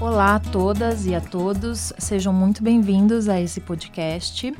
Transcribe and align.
Olá 0.00 0.36
a 0.36 0.38
todas 0.38 1.06
e 1.06 1.14
a 1.14 1.20
todos, 1.20 1.92
sejam 1.98 2.32
muito 2.32 2.62
bem-vindos 2.62 3.28
a 3.28 3.40
esse 3.40 3.60
podcast. 3.60 4.54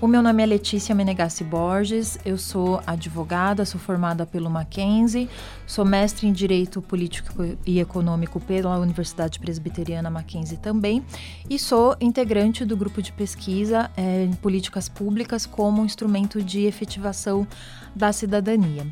O 0.00 0.06
meu 0.06 0.22
nome 0.22 0.42
é 0.42 0.46
Letícia 0.46 0.94
Menegassi 0.94 1.44
Borges, 1.44 2.18
eu 2.24 2.38
sou 2.38 2.80
advogada, 2.86 3.66
sou 3.66 3.78
formada 3.78 4.24
pelo 4.24 4.48
Mackenzie, 4.48 5.28
sou 5.66 5.84
mestre 5.84 6.26
em 6.26 6.32
Direito 6.32 6.80
Político 6.80 7.44
e 7.66 7.80
Econômico 7.80 8.40
pela 8.40 8.78
Universidade 8.78 9.38
Presbiteriana 9.38 10.08
Mackenzie 10.08 10.56
também 10.56 11.04
e 11.50 11.58
sou 11.58 11.94
integrante 12.00 12.64
do 12.64 12.74
grupo 12.74 13.02
de 13.02 13.12
pesquisa 13.12 13.90
é, 13.94 14.24
em 14.24 14.32
políticas 14.32 14.88
públicas 14.88 15.44
como 15.44 15.84
instrumento 15.84 16.42
de 16.42 16.64
efetivação 16.64 17.46
da 17.94 18.10
cidadania. 18.10 18.86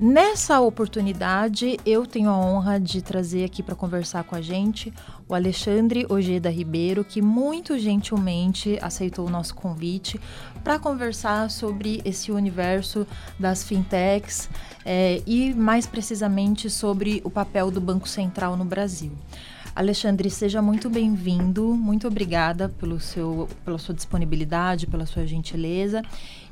Nessa 0.00 0.60
oportunidade, 0.60 1.78
eu 1.86 2.04
tenho 2.04 2.28
a 2.28 2.36
honra 2.36 2.80
de 2.80 3.00
trazer 3.00 3.44
aqui 3.44 3.62
para 3.62 3.76
conversar 3.76 4.24
com 4.24 4.34
a 4.34 4.40
gente 4.40 4.92
o 5.28 5.34
Alexandre 5.34 6.04
Ojeda 6.08 6.50
Ribeiro, 6.50 7.04
que 7.04 7.22
muito 7.22 7.78
gentilmente 7.78 8.78
aceitou 8.82 9.26
o 9.26 9.30
nosso 9.30 9.54
convite 9.54 10.20
para 10.64 10.78
conversar 10.78 11.50
sobre 11.50 12.02
esse 12.04 12.32
universo 12.32 13.06
das 13.38 13.62
fintechs 13.62 14.50
é, 14.84 15.22
e, 15.24 15.54
mais 15.54 15.86
precisamente, 15.86 16.68
sobre 16.68 17.20
o 17.24 17.30
papel 17.30 17.70
do 17.70 17.80
Banco 17.80 18.08
Central 18.08 18.56
no 18.56 18.64
Brasil. 18.64 19.12
Alexandre, 19.74 20.28
seja 20.28 20.60
muito 20.60 20.90
bem-vindo. 20.90 21.74
Muito 21.74 22.06
obrigada 22.06 22.68
pelo 22.68 23.00
seu, 23.00 23.48
pela 23.64 23.78
sua 23.78 23.94
disponibilidade, 23.94 24.86
pela 24.86 25.06
sua 25.06 25.26
gentileza. 25.26 26.02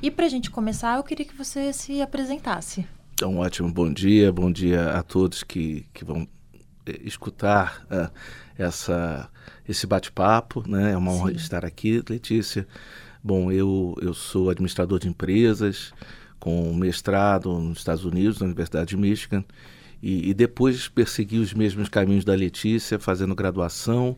E 0.00 0.10
para 0.10 0.24
a 0.24 0.28
gente 0.28 0.50
começar, 0.50 0.96
eu 0.96 1.02
queria 1.02 1.26
que 1.26 1.36
você 1.36 1.72
se 1.72 2.00
apresentasse. 2.00 2.86
Então, 3.20 3.34
um 3.34 3.40
ótimo 3.40 3.70
bom 3.70 3.92
dia, 3.92 4.32
bom 4.32 4.50
dia 4.50 4.92
a 4.92 5.02
todos 5.02 5.42
que, 5.42 5.84
que 5.92 6.06
vão 6.06 6.26
eh, 6.86 7.00
escutar 7.04 7.84
uh, 7.90 8.10
essa, 8.56 9.28
esse 9.68 9.86
bate-papo, 9.86 10.64
né? 10.66 10.92
É 10.92 10.96
uma 10.96 11.12
honra 11.12 11.32
Sim. 11.32 11.36
estar 11.36 11.62
aqui, 11.62 12.02
Letícia. 12.08 12.66
Bom, 13.22 13.52
eu, 13.52 13.94
eu 14.00 14.14
sou 14.14 14.48
administrador 14.48 14.98
de 14.98 15.06
empresas, 15.06 15.92
com 16.38 16.72
mestrado 16.72 17.52
nos 17.58 17.76
Estados 17.76 18.06
Unidos, 18.06 18.40
na 18.40 18.46
Universidade 18.46 18.88
de 18.88 18.96
Michigan, 18.96 19.44
e, 20.02 20.30
e 20.30 20.32
depois 20.32 20.88
persegui 20.88 21.40
os 21.40 21.52
mesmos 21.52 21.90
caminhos 21.90 22.24
da 22.24 22.34
Letícia, 22.34 22.98
fazendo 22.98 23.34
graduação, 23.34 24.16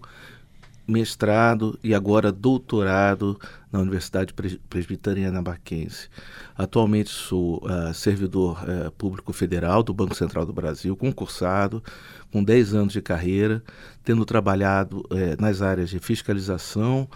mestrado 0.86 1.78
e 1.82 1.94
agora 1.94 2.32
doutorado 2.32 3.38
na 3.70 3.80
Universidade 3.80 4.34
Presbiteriana 4.68 5.40
Mackenzie. 5.40 6.08
Atualmente 6.56 7.10
sou 7.10 7.62
uh, 7.64 7.94
servidor 7.94 8.62
uh, 8.64 8.90
público 8.92 9.32
federal 9.32 9.82
do 9.82 9.94
Banco 9.94 10.14
Central 10.14 10.44
do 10.44 10.52
Brasil, 10.52 10.96
concursado, 10.96 11.82
com 12.30 12.42
10 12.42 12.74
anos 12.74 12.92
de 12.92 13.00
carreira, 13.00 13.62
tendo 14.04 14.24
trabalhado 14.24 15.00
uh, 15.00 15.40
nas 15.40 15.62
áreas 15.62 15.90
de 15.90 15.98
fiscalização, 15.98 17.08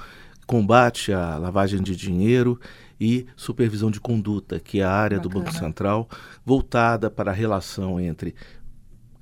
combate 0.46 1.12
à 1.12 1.36
lavagem 1.36 1.82
de 1.82 1.96
dinheiro 1.96 2.58
e 3.00 3.26
supervisão 3.36 3.90
de 3.90 4.00
conduta, 4.00 4.58
que 4.58 4.80
é 4.80 4.84
a 4.84 4.90
área 4.90 5.18
Bacana. 5.18 5.34
do 5.34 5.44
Banco 5.44 5.58
Central 5.58 6.08
voltada 6.44 7.10
para 7.10 7.30
a 7.30 7.34
relação 7.34 8.00
entre 8.00 8.34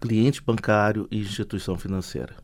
cliente 0.00 0.42
bancário 0.42 1.08
e 1.10 1.18
instituição 1.18 1.76
financeira. 1.76 2.43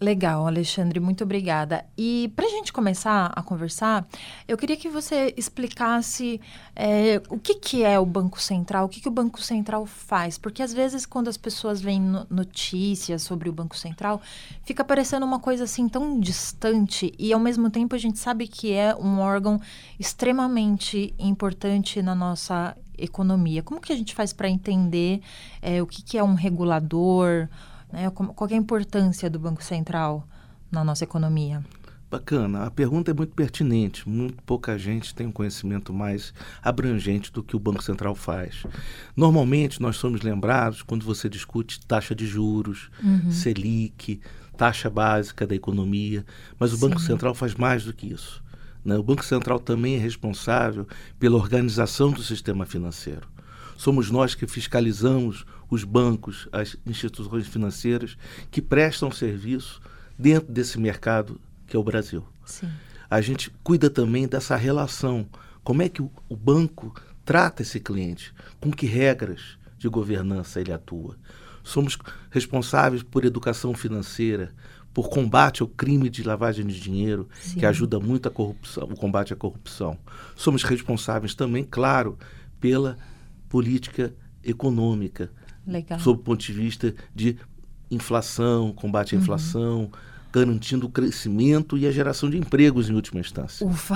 Legal, 0.00 0.46
Alexandre, 0.46 1.00
muito 1.00 1.24
obrigada. 1.24 1.84
E 1.96 2.30
para 2.36 2.44
a 2.44 2.50
gente 2.50 2.72
começar 2.72 3.32
a 3.34 3.42
conversar, 3.42 4.06
eu 4.46 4.56
queria 4.56 4.76
que 4.76 4.90
você 4.90 5.32
explicasse 5.36 6.38
é, 6.74 7.22
o 7.30 7.38
que, 7.38 7.54
que 7.54 7.82
é 7.82 7.98
o 7.98 8.04
Banco 8.04 8.40
Central, 8.40 8.84
o 8.84 8.88
que, 8.88 9.00
que 9.00 9.08
o 9.08 9.12
Banco 9.12 9.40
Central 9.40 9.86
faz. 9.86 10.36
Porque 10.36 10.62
às 10.62 10.72
vezes, 10.72 11.06
quando 11.06 11.28
as 11.28 11.38
pessoas 11.38 11.80
veem 11.80 12.00
notícias 12.28 13.22
sobre 13.22 13.48
o 13.48 13.52
Banco 13.52 13.76
Central, 13.76 14.20
fica 14.64 14.84
parecendo 14.84 15.24
uma 15.24 15.40
coisa 15.40 15.64
assim 15.64 15.88
tão 15.88 16.20
distante 16.20 17.12
e 17.18 17.32
ao 17.32 17.40
mesmo 17.40 17.70
tempo 17.70 17.94
a 17.94 17.98
gente 17.98 18.18
sabe 18.18 18.46
que 18.46 18.72
é 18.72 18.94
um 18.94 19.18
órgão 19.18 19.58
extremamente 19.98 21.14
importante 21.18 22.02
na 22.02 22.14
nossa 22.14 22.76
economia. 22.98 23.62
Como 23.62 23.80
que 23.80 23.92
a 23.92 23.96
gente 23.96 24.14
faz 24.14 24.32
para 24.32 24.48
entender 24.48 25.22
é, 25.62 25.80
o 25.82 25.86
que, 25.86 26.02
que 26.02 26.18
é 26.18 26.22
um 26.22 26.34
regulador? 26.34 27.48
Né? 27.92 28.10
Qual 28.10 28.50
é 28.50 28.54
a 28.54 28.56
importância 28.56 29.30
do 29.30 29.38
Banco 29.38 29.62
Central 29.62 30.26
na 30.70 30.84
nossa 30.84 31.04
economia? 31.04 31.64
Bacana. 32.08 32.64
A 32.64 32.70
pergunta 32.70 33.10
é 33.10 33.14
muito 33.14 33.34
pertinente. 33.34 34.08
Muito 34.08 34.40
pouca 34.44 34.78
gente 34.78 35.14
tem 35.14 35.26
um 35.26 35.32
conhecimento 35.32 35.92
mais 35.92 36.32
abrangente 36.62 37.32
do 37.32 37.42
que 37.42 37.56
o 37.56 37.58
Banco 37.58 37.82
Central 37.82 38.14
faz. 38.14 38.62
Normalmente, 39.16 39.82
nós 39.82 39.96
somos 39.96 40.22
lembrados 40.22 40.82
quando 40.82 41.04
você 41.04 41.28
discute 41.28 41.84
taxa 41.84 42.14
de 42.14 42.26
juros, 42.26 42.90
uhum. 43.02 43.30
Selic, 43.32 44.20
taxa 44.56 44.88
básica 44.88 45.46
da 45.46 45.54
economia, 45.54 46.24
mas 46.58 46.72
o 46.72 46.76
Sim. 46.76 46.88
Banco 46.88 47.00
Central 47.00 47.34
faz 47.34 47.54
mais 47.54 47.84
do 47.84 47.92
que 47.92 48.06
isso. 48.06 48.42
Né? 48.84 48.96
O 48.96 49.02
Banco 49.02 49.24
Central 49.24 49.58
também 49.58 49.96
é 49.96 49.98
responsável 49.98 50.86
pela 51.18 51.36
organização 51.36 52.12
do 52.12 52.22
sistema 52.22 52.64
financeiro. 52.64 53.28
Somos 53.76 54.10
nós 54.10 54.34
que 54.34 54.46
fiscalizamos 54.46 55.44
os 55.70 55.84
bancos, 55.84 56.48
as 56.52 56.76
instituições 56.86 57.46
financeiras 57.46 58.16
que 58.50 58.62
prestam 58.62 59.10
serviço 59.10 59.80
dentro 60.18 60.52
desse 60.52 60.78
mercado 60.78 61.40
que 61.66 61.76
é 61.76 61.78
o 61.78 61.84
Brasil. 61.84 62.24
Sim. 62.44 62.68
A 63.10 63.20
gente 63.20 63.50
cuida 63.62 63.90
também 63.90 64.26
dessa 64.26 64.56
relação. 64.56 65.26
Como 65.62 65.82
é 65.82 65.88
que 65.88 66.02
o, 66.02 66.10
o 66.28 66.36
banco 66.36 66.94
trata 67.24 67.62
esse 67.62 67.80
cliente? 67.80 68.32
Com 68.60 68.70
que 68.70 68.86
regras 68.86 69.58
de 69.78 69.88
governança 69.88 70.60
ele 70.60 70.72
atua? 70.72 71.16
Somos 71.62 71.98
responsáveis 72.30 73.02
por 73.02 73.24
educação 73.24 73.74
financeira, 73.74 74.54
por 74.94 75.08
combate 75.08 75.62
ao 75.62 75.68
crime 75.68 76.08
de 76.08 76.22
lavagem 76.22 76.66
de 76.66 76.80
dinheiro, 76.80 77.28
Sim. 77.40 77.58
que 77.58 77.66
ajuda 77.66 77.98
muito 77.98 78.28
a 78.28 78.30
corrupção, 78.30 78.84
o 78.84 78.96
combate 78.96 79.32
à 79.32 79.36
corrupção. 79.36 79.98
Somos 80.34 80.62
responsáveis 80.62 81.34
também, 81.34 81.64
claro, 81.64 82.16
pela 82.60 82.96
política 83.56 84.14
econômica, 84.44 85.30
Legal. 85.66 85.98
sob 85.98 86.20
o 86.20 86.22
ponto 86.22 86.44
de 86.44 86.52
vista 86.52 86.94
de 87.14 87.38
inflação, 87.90 88.70
combate 88.70 89.14
à 89.14 89.16
uhum. 89.16 89.22
inflação, 89.22 89.90
garantindo 90.30 90.86
o 90.86 90.90
crescimento 90.90 91.78
e 91.78 91.86
a 91.86 91.90
geração 91.90 92.28
de 92.28 92.36
empregos 92.36 92.90
em 92.90 92.92
última 92.92 93.18
instância. 93.18 93.66
Ufa! 93.66 93.94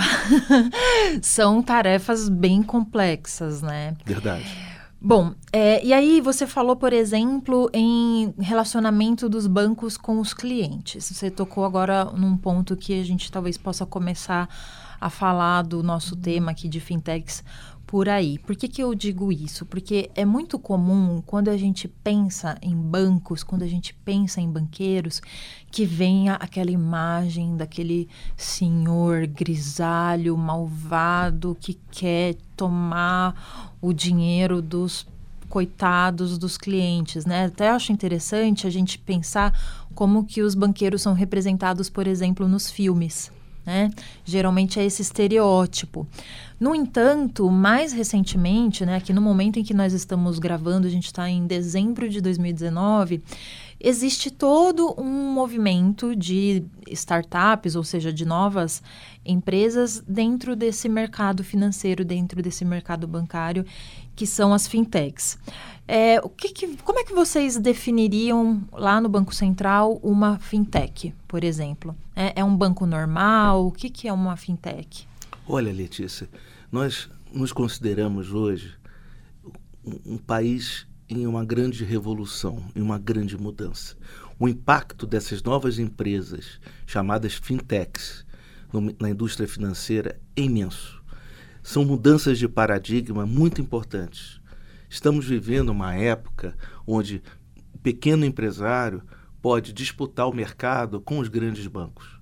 São 1.20 1.62
tarefas 1.62 2.30
bem 2.30 2.62
complexas, 2.62 3.60
né? 3.60 3.94
Verdade. 4.06 4.46
Bom, 4.98 5.34
é, 5.52 5.84
e 5.84 5.92
aí 5.92 6.22
você 6.22 6.46
falou, 6.46 6.74
por 6.74 6.94
exemplo, 6.94 7.68
em 7.74 8.32
relacionamento 8.38 9.28
dos 9.28 9.46
bancos 9.46 9.98
com 9.98 10.20
os 10.20 10.32
clientes. 10.32 11.04
Você 11.04 11.30
tocou 11.30 11.66
agora 11.66 12.06
num 12.06 12.34
ponto 12.34 12.74
que 12.74 12.98
a 12.98 13.04
gente 13.04 13.30
talvez 13.30 13.58
possa 13.58 13.84
começar 13.84 14.48
a 14.98 15.08
falar 15.08 15.62
do 15.62 15.82
nosso 15.82 16.14
tema 16.14 16.50
aqui 16.50 16.66
de 16.66 16.80
fintechs 16.80 17.42
por 17.90 18.08
aí. 18.08 18.38
Por 18.38 18.54
que, 18.54 18.68
que 18.68 18.80
eu 18.80 18.94
digo 18.94 19.32
isso? 19.32 19.66
Porque 19.66 20.12
é 20.14 20.24
muito 20.24 20.60
comum 20.60 21.20
quando 21.26 21.48
a 21.48 21.56
gente 21.56 21.88
pensa 21.88 22.56
em 22.62 22.72
bancos, 22.72 23.42
quando 23.42 23.64
a 23.64 23.66
gente 23.66 23.92
pensa 23.92 24.40
em 24.40 24.48
banqueiros, 24.48 25.20
que 25.72 25.84
venha 25.84 26.34
aquela 26.34 26.70
imagem 26.70 27.56
daquele 27.56 28.08
senhor 28.36 29.26
grisalho, 29.26 30.36
malvado, 30.36 31.56
que 31.58 31.76
quer 31.90 32.36
tomar 32.56 33.74
o 33.82 33.92
dinheiro 33.92 34.62
dos 34.62 35.04
coitados 35.48 36.38
dos 36.38 36.56
clientes, 36.56 37.26
né? 37.26 37.46
Até 37.46 37.70
acho 37.70 37.90
interessante 37.90 38.68
a 38.68 38.70
gente 38.70 39.00
pensar 39.00 39.52
como 39.96 40.24
que 40.24 40.42
os 40.42 40.54
banqueiros 40.54 41.02
são 41.02 41.12
representados, 41.12 41.90
por 41.90 42.06
exemplo, 42.06 42.46
nos 42.46 42.70
filmes. 42.70 43.32
Né? 43.64 43.90
Geralmente 44.24 44.80
é 44.80 44.84
esse 44.84 45.02
estereótipo. 45.02 46.06
No 46.58 46.74
entanto, 46.74 47.50
mais 47.50 47.92
recentemente, 47.92 48.84
né, 48.84 48.96
aqui 48.96 49.12
no 49.12 49.20
momento 49.22 49.58
em 49.58 49.64
que 49.64 49.72
nós 49.72 49.94
estamos 49.94 50.38
gravando, 50.38 50.86
a 50.86 50.90
gente 50.90 51.06
está 51.06 51.28
em 51.28 51.46
dezembro 51.46 52.08
de 52.08 52.20
2019, 52.20 53.22
existe 53.80 54.30
todo 54.30 54.94
um 54.98 55.32
movimento 55.32 56.14
de 56.14 56.62
startups, 56.90 57.76
ou 57.76 57.82
seja, 57.82 58.12
de 58.12 58.26
novas 58.26 58.82
empresas 59.24 60.02
dentro 60.06 60.54
desse 60.54 60.88
mercado 60.88 61.42
financeiro, 61.42 62.04
dentro 62.04 62.42
desse 62.42 62.64
mercado 62.64 63.06
bancário, 63.06 63.64
que 64.14 64.26
são 64.26 64.52
as 64.52 64.68
fintechs. 64.68 65.38
É, 65.92 66.20
o 66.20 66.28
que, 66.28 66.50
que 66.50 66.76
como 66.84 67.00
é 67.00 67.04
que 67.04 67.12
vocês 67.12 67.56
definiriam 67.56 68.62
lá 68.70 69.00
no 69.00 69.08
Banco 69.08 69.34
Central 69.34 69.98
uma 70.04 70.38
fintech, 70.38 71.12
por 71.26 71.42
exemplo? 71.42 71.96
É, 72.14 72.42
é 72.42 72.44
um 72.44 72.56
banco 72.56 72.86
normal? 72.86 73.66
O 73.66 73.72
que, 73.72 73.90
que 73.90 74.06
é 74.06 74.12
uma 74.12 74.36
fintech? 74.36 75.08
Olha, 75.48 75.72
Letícia, 75.72 76.28
nós 76.70 77.10
nos 77.32 77.52
consideramos 77.52 78.32
hoje 78.32 78.72
um, 80.06 80.16
país 80.16 80.86
em 81.08 81.26
uma 81.26 81.44
grande 81.44 81.84
revolução, 81.84 82.62
em 82.76 82.80
uma 82.80 82.96
grande 82.96 83.36
mudança. 83.36 83.96
O 84.38 84.48
impacto 84.48 85.08
dessas 85.08 85.42
novas 85.42 85.80
empresas, 85.80 86.60
chamadas 86.86 87.34
fintechs, 87.34 88.24
no, 88.72 88.94
na 89.00 89.10
indústria 89.10 89.48
financeira 89.48 90.20
é 90.36 90.42
imenso. 90.42 91.02
São 91.64 91.84
mudanças 91.84 92.38
de 92.38 92.46
paradigma 92.46 93.26
muito 93.26 93.60
importantes. 93.60 94.39
Estamos 94.90 95.24
vivendo 95.24 95.68
uma 95.68 95.94
época 95.94 96.56
onde 96.84 97.22
o 97.72 97.78
pequeno 97.78 98.24
empresário 98.24 99.00
pode 99.40 99.72
disputar 99.72 100.28
o 100.28 100.34
mercado 100.34 101.00
com 101.00 101.20
os 101.20 101.28
grandes 101.28 101.64
bancos. 101.68 102.18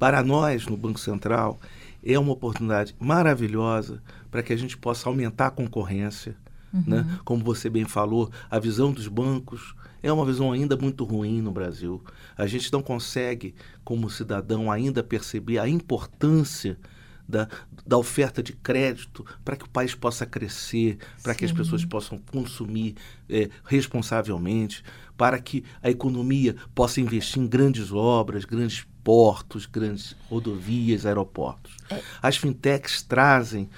Para 0.00 0.20
nós, 0.24 0.66
no 0.66 0.76
Banco 0.76 0.98
Central, 0.98 1.60
é 2.04 2.18
uma 2.18 2.32
oportunidade 2.32 2.94
maravilhosa 2.98 4.02
para 4.32 4.42
que 4.42 4.52
a 4.52 4.56
gente 4.56 4.76
possa 4.76 5.08
aumentar 5.08 5.46
a 5.46 5.50
concorrência. 5.52 6.36
Uhum. 6.74 6.82
Né? 6.88 7.20
Como 7.24 7.44
você 7.44 7.70
bem 7.70 7.84
falou, 7.84 8.32
a 8.50 8.58
visão 8.58 8.90
dos 8.90 9.06
bancos 9.06 9.76
é 10.02 10.12
uma 10.12 10.26
visão 10.26 10.50
ainda 10.50 10.76
muito 10.76 11.04
ruim 11.04 11.40
no 11.40 11.52
Brasil. 11.52 12.02
A 12.36 12.48
gente 12.48 12.72
não 12.72 12.82
consegue, 12.82 13.54
como 13.84 14.10
cidadão, 14.10 14.72
ainda 14.72 15.04
perceber 15.04 15.60
a 15.60 15.68
importância 15.68 16.76
da, 17.28 17.46
da 17.86 17.98
oferta 17.98 18.42
de 18.42 18.54
crédito 18.54 19.24
para 19.44 19.56
que 19.56 19.64
o 19.64 19.68
país 19.68 19.94
possa 19.94 20.24
crescer, 20.24 20.98
para 21.22 21.34
que 21.34 21.44
as 21.44 21.52
pessoas 21.52 21.84
possam 21.84 22.18
consumir 22.32 22.94
é, 23.28 23.50
responsavelmente, 23.64 24.82
para 25.16 25.38
que 25.38 25.64
a 25.82 25.90
economia 25.90 26.56
possa 26.74 27.00
investir 27.00 27.42
em 27.42 27.46
grandes 27.46 27.92
obras, 27.92 28.44
grandes 28.44 28.86
portos, 29.04 29.66
grandes 29.66 30.16
rodovias, 30.30 31.04
aeroportos. 31.04 31.76
É. 31.90 32.00
As 32.22 32.36
fintechs 32.36 33.02
trazem 33.02 33.68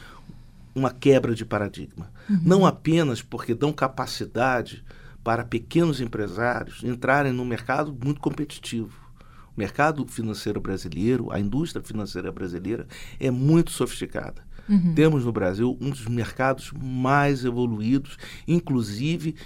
uma 0.75 0.91
quebra 0.91 1.35
de 1.35 1.45
paradigma, 1.45 2.11
uhum. 2.29 2.41
não 2.45 2.67
apenas 2.67 3.21
porque 3.21 3.55
dão 3.55 3.73
capacidade 3.73 4.85
para 5.25 5.45
pequenos 5.45 6.01
empresários 6.01 6.83
entrarem 6.85 7.33
no 7.33 7.45
mercado 7.45 7.97
muito 8.05 8.21
competitivo, 8.21 9.00
mercado 9.61 10.07
financeiro 10.07 10.59
brasileiro, 10.59 11.31
a 11.31 11.39
indústria 11.39 11.85
financeira 11.85 12.33
brasileira 12.33 12.87
é 13.19 13.31
muito 13.31 13.71
sofisticada. 13.71 14.43
Uhum. 14.67 14.95
Temos 14.95 15.25
no 15.25 15.33
Brasil 15.33 15.77
um 15.81 15.91
dos 15.91 16.07
mercados 16.07 16.73
mais 16.73 17.45
evoluídos, 17.45 18.17
inclusive 18.49 19.37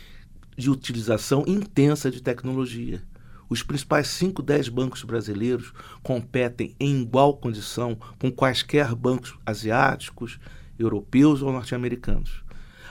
de 0.56 0.70
utilização 0.70 1.42
intensa 1.48 2.12
de 2.12 2.22
tecnologia. 2.22 3.02
Os 3.48 3.62
principais 3.62 4.06
5, 4.06 4.40
10 4.40 4.68
bancos 4.68 5.02
brasileiros 5.02 5.72
competem 6.02 6.76
em 6.78 7.02
igual 7.02 7.36
condição 7.36 7.98
com 8.18 8.30
quaisquer 8.30 8.94
bancos 8.94 9.34
asiáticos, 9.44 10.38
europeus 10.78 11.42
ou 11.42 11.52
norte-americanos. 11.52 12.44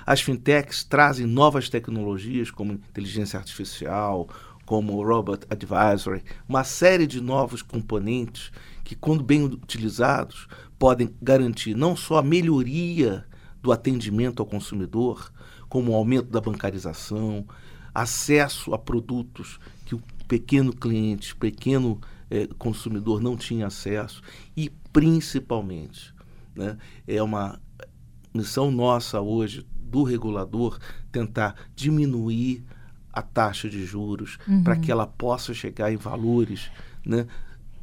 As 0.05 0.21
fintechs 0.21 0.83
trazem 0.83 1.25
novas 1.25 1.69
tecnologias 1.69 2.51
como 2.51 2.73
inteligência 2.73 3.39
artificial, 3.39 4.27
como 4.65 4.94
o 4.94 5.04
Robot 5.04 5.45
Advisory, 5.50 6.24
uma 6.48 6.63
série 6.63 7.06
de 7.06 7.19
novos 7.19 7.62
componentes 7.62 8.51
que, 8.83 8.95
quando 8.95 9.24
bem 9.24 9.44
utilizados, 9.44 10.48
podem 10.80 11.13
garantir 11.21 11.75
não 11.75 11.95
só 11.95 12.18
a 12.18 12.24
melhoria 12.24 13.25
do 13.62 13.71
atendimento 13.71 14.42
ao 14.42 14.45
consumidor, 14.45 15.31
como 15.69 15.92
o 15.92 15.95
aumento 15.95 16.30
da 16.30 16.42
bancarização, 16.42 17.45
acesso 17.94 18.74
a 18.74 18.77
produtos 18.77 19.60
que 19.86 19.95
o 19.95 20.01
pequeno 20.27 20.74
cliente, 20.74 21.36
pequeno 21.36 22.00
eh, 22.30 22.48
consumidor 22.57 23.21
não 23.21 23.38
tinha 23.38 23.68
acesso 23.68 24.21
e, 24.56 24.69
principalmente, 24.92 26.13
né, 26.56 26.77
é 27.07 27.21
uma 27.21 27.60
missão 28.33 28.71
nossa 28.71 29.21
hoje 29.21 29.65
do 29.75 30.04
regulador 30.04 30.80
tentar 31.12 31.56
diminuir 31.75 32.63
a 33.13 33.21
taxa 33.21 33.69
de 33.69 33.86
juros 33.86 34.38
uhum. 34.48 34.63
para 34.63 34.75
que 34.75 34.92
ela 34.92 35.06
possa 35.06 35.54
chegar 35.54 35.94
em 35.94 35.98
valores 35.98 36.71
né, 37.06 37.27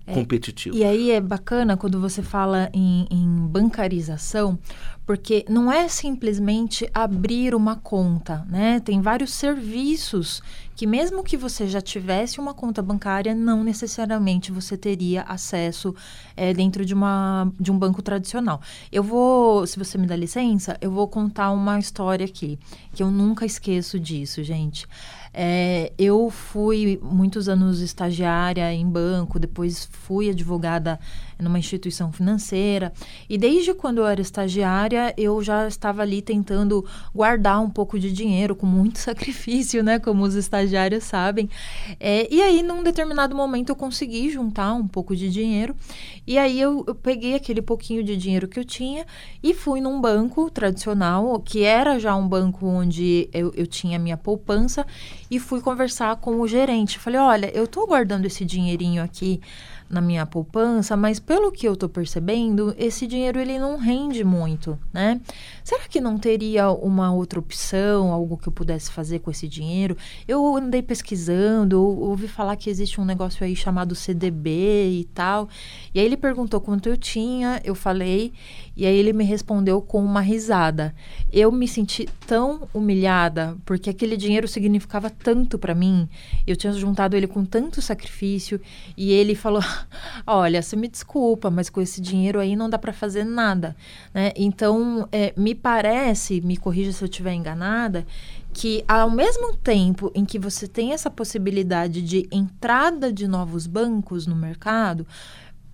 é, 0.06 0.15
competitivos. 0.15 0.79
E 0.79 0.85
aí 0.85 1.11
é 1.11 1.21
bacana 1.21 1.77
quando 1.77 2.00
você 2.00 2.23
fala 2.23 2.69
em, 2.73 3.06
em, 3.11 3.47
bancarização, 3.47 4.59
porque 5.06 5.44
não 5.49 5.73
é 5.73 5.88
simplesmente 5.88 6.88
abrir 6.93 7.55
uma 7.55 7.77
conta, 7.77 8.44
né? 8.49 8.81
Tem 8.81 9.00
vários 9.00 9.32
serviços 9.32 10.43
que 10.81 10.87
mesmo 10.87 11.23
que 11.23 11.37
você 11.37 11.67
já 11.69 11.81
tivesse 11.81 12.41
uma 12.41 12.55
conta 12.55 12.81
bancária, 12.81 13.35
não 13.35 13.62
necessariamente 13.62 14.50
você 14.50 14.79
teria 14.79 15.23
acesso 15.23 15.94
é, 16.35 16.55
dentro 16.55 16.87
de, 16.87 16.94
uma, 16.94 17.53
de 17.61 17.71
um 17.71 17.79
banco 17.79 18.00
tradicional. 18.00 18.62
Eu 18.91 19.03
vou, 19.03 19.67
se 19.67 19.79
você 19.79 19.99
me 19.99 20.06
dá 20.06 20.17
licença, 20.17 20.79
eu 20.81 20.91
vou 20.91 21.06
contar 21.06 21.50
uma 21.50 21.79
história 21.79 22.25
aqui, 22.25 22.59
que 22.94 23.03
eu 23.03 23.11
nunca 23.11 23.44
esqueço 23.44 24.00
disso, 24.00 24.43
gente. 24.43 24.87
É, 25.32 25.93
eu 25.97 26.29
fui 26.29 26.99
muitos 27.03 27.49
anos 27.49 27.81
estagiária 27.81 28.73
em 28.73 28.88
banco, 28.88 29.38
depois 29.38 29.88
fui 29.93 30.29
advogada 30.29 30.99
numa 31.38 31.59
instituição 31.59 32.12
financeira. 32.12 32.93
E 33.29 33.38
desde 33.38 33.73
quando 33.75 33.99
eu 33.99 34.06
era 34.06 34.21
estagiária, 34.21 35.15
eu 35.17 35.43
já 35.43 35.67
estava 35.67 36.03
ali 36.03 36.21
tentando 36.21 36.85
guardar 37.15 37.61
um 37.61 37.71
pouco 37.71 37.99
de 37.99 38.12
dinheiro, 38.12 38.55
com 38.55 38.67
muito 38.67 38.99
sacrifício, 39.00 39.82
né? 39.82 39.99
Como 39.99 40.23
os 40.23 40.35
estagiários 40.35 41.05
sabem. 41.05 41.49
É, 41.99 42.32
e 42.32 42.43
aí, 42.43 42.62
num 42.62 42.82
determinado 42.82 43.35
momento, 43.35 43.71
eu 43.71 43.77
consegui 43.77 44.31
juntar 44.31 44.75
um 44.75 44.87
pouco 44.87 45.17
de 45.17 45.31
dinheiro. 45.31 45.75
E 46.27 46.38
aí, 46.38 46.61
eu, 46.61 46.85
eu 46.87 46.94
peguei 46.94 47.35
aquele 47.35 47.62
pouquinho 47.62 48.03
de 48.03 48.17
dinheiro 48.17 48.49
que 48.49 48.59
eu 48.59 48.65
tinha 48.65 49.06
e 49.43 49.55
fui 49.55 49.81
num 49.81 50.00
banco 50.00 50.50
tradicional, 50.50 51.38
que 51.41 51.62
era 51.62 51.99
já 51.99 52.15
um 52.15 52.29
banco 52.29 52.67
onde 52.67 53.29
eu, 53.32 53.53
eu 53.55 53.67
tinha 53.67 53.99
minha 53.99 54.17
poupança, 54.17 54.87
e 55.31 55.38
fui 55.38 55.61
conversar 55.61 56.17
com 56.17 56.41
o 56.41 56.49
gerente. 56.49 56.99
Falei: 56.99 57.21
olha, 57.21 57.50
eu 57.55 57.65
estou 57.65 57.87
guardando 57.87 58.27
esse 58.27 58.44
dinheirinho 58.44 59.03
aqui 59.03 59.41
na 59.90 60.00
minha 60.00 60.25
poupança, 60.25 60.96
mas 60.96 61.19
pelo 61.19 61.50
que 61.50 61.66
eu 61.66 61.75
estou 61.75 61.88
percebendo, 61.88 62.72
esse 62.78 63.08
dinheiro 63.08 63.40
ele 63.40 63.58
não 63.58 63.76
rende 63.76 64.22
muito, 64.22 64.78
né? 64.92 65.20
Será 65.64 65.82
que 65.88 66.00
não 66.00 66.16
teria 66.16 66.70
uma 66.70 67.12
outra 67.12 67.40
opção, 67.40 68.12
algo 68.12 68.37
que 68.37 68.48
eu 68.48 68.52
pudesse 68.52 68.92
fazer 68.92 69.19
com 69.19 69.32
esse 69.32 69.48
dinheiro? 69.48 69.96
Eu 70.28 70.56
andei 70.56 70.81
pesquisando, 70.81 71.82
ouvi 71.82 72.28
falar 72.28 72.54
que 72.54 72.70
existe 72.70 73.00
um 73.00 73.04
negócio 73.04 73.44
aí 73.44 73.56
chamado 73.56 73.96
CDB 73.96 75.00
e 75.00 75.04
tal. 75.12 75.48
E 75.93 75.98
aí 75.98 76.06
ele 76.06 76.16
perguntou 76.16 76.60
quanto 76.60 76.88
eu 76.88 76.96
tinha, 76.96 77.60
eu 77.64 77.75
falei, 77.75 78.32
e 78.76 78.86
aí 78.86 78.96
ele 78.96 79.12
me 79.12 79.25
respondeu 79.25 79.82
com 79.82 80.02
uma 80.04 80.20
risada. 80.20 80.94
Eu 81.32 81.50
me 81.50 81.66
senti 81.66 82.08
tão 82.26 82.69
humilhada, 82.72 83.56
porque 83.64 83.90
aquele 83.90 84.16
dinheiro 84.16 84.46
significava 84.46 85.10
tanto 85.10 85.58
para 85.58 85.75
mim. 85.75 86.08
Eu 86.46 86.54
tinha 86.54 86.72
juntado 86.72 87.16
ele 87.16 87.26
com 87.26 87.44
tanto 87.44 87.82
sacrifício, 87.82 88.60
e 88.96 89.12
ele 89.12 89.34
falou: 89.34 89.62
olha, 90.27 90.62
você 90.62 90.77
me 90.77 90.88
desculpa, 90.88 91.50
mas 91.50 91.71
com 91.71 91.81
esse 91.81 92.00
dinheiro 92.00 92.41
aí 92.41 92.56
não 92.56 92.69
dá 92.69 92.79
para 92.79 92.93
fazer 92.93 93.25
nada, 93.25 93.77
né? 94.12 94.32
Então, 94.37 95.09
é, 95.12 95.32
me 95.37 95.55
parece, 95.55 96.41
me 96.41 96.56
corrija 96.56 96.93
se 96.93 97.03
eu 97.03 97.09
estiver 97.09 97.32
enganada, 97.32 98.06
que 98.53 98.85
ao 98.88 99.11
mesmo 99.11 99.56
tempo 99.56 100.10
em 100.15 100.25
que 100.25 100.39
você 100.39 100.67
tem 100.67 100.93
essa 100.93 101.10
possibilidade 101.10 102.03
de 102.03 102.29
entrada 102.31 103.13
de 103.13 103.27
novos 103.27 103.67
bancos 103.67 104.27
no 104.27 104.37
mercado, 104.37 105.06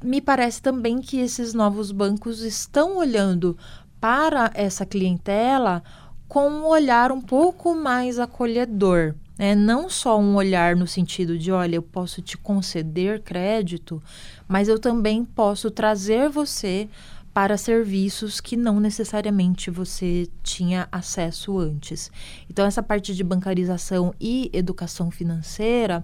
me 0.03 0.21
parece 0.21 0.61
também 0.61 1.01
que 1.01 1.19
esses 1.19 1.55
novos 1.55 1.91
bancos 1.91 2.41
estão 2.43 2.97
olhando 2.99 3.57
para 4.01 4.51
essa 4.55 4.85
clientela 4.85 5.83
com 6.29 6.49
um 6.49 6.67
olhar 6.67 7.11
um 7.13 7.21
pouco 7.21 7.75
mais 7.75 8.19
acolhedor. 8.19 9.15
É 9.38 9.55
não 9.55 9.88
só 9.90 10.19
um 10.19 10.35
olhar 10.35 10.75
no 10.75 10.87
sentido 10.87 11.38
de, 11.38 11.52
olha, 11.52 11.76
eu 11.76 11.83
posso 11.83 12.23
te 12.23 12.38
conceder 12.38 13.21
crédito, 13.21 14.02
mas 14.49 14.66
eu 14.66 14.78
também 14.78 15.25
posso 15.25 15.71
trazer 15.71 16.31
você 16.31 16.88
para 17.35 17.59
serviços 17.59 18.40
que 18.40 18.57
não 18.57 18.81
necessariamente 18.81 19.71
você 19.71 20.26
tinha 20.43 20.88
acesso 20.90 21.59
antes. 21.59 22.11
Então, 22.49 22.64
essa 22.64 22.83
parte 22.83 23.14
de 23.14 23.23
bancarização 23.23 24.14
e 24.19 24.49
educação 24.55 25.11
financeira 25.11 26.02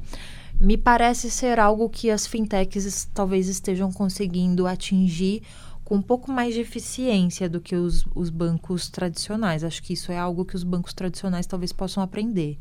me 0.61 0.77
parece 0.77 1.31
ser 1.31 1.59
algo 1.59 1.89
que 1.89 2.11
as 2.11 2.27
fintechs 2.27 3.09
talvez 3.15 3.49
estejam 3.49 3.91
conseguindo 3.91 4.67
atingir 4.67 5.43
com 5.83 5.97
um 5.97 6.03
pouco 6.03 6.31
mais 6.31 6.53
de 6.53 6.61
eficiência 6.61 7.49
do 7.49 7.63
que 7.63 7.77
os, 7.77 8.05
os 8.15 8.29
bancos 8.29 8.91
tradicionais. 8.91 9.65
Acho 9.65 9.83
que 9.83 9.95
isso 9.95 10.13
é 10.13 10.19
algo 10.19 10.45
que 10.45 10.55
os 10.55 10.63
bancos 10.63 10.93
tradicionais 10.93 11.47
talvez 11.47 11.73
possam 11.73 12.03
aprender 12.03 12.59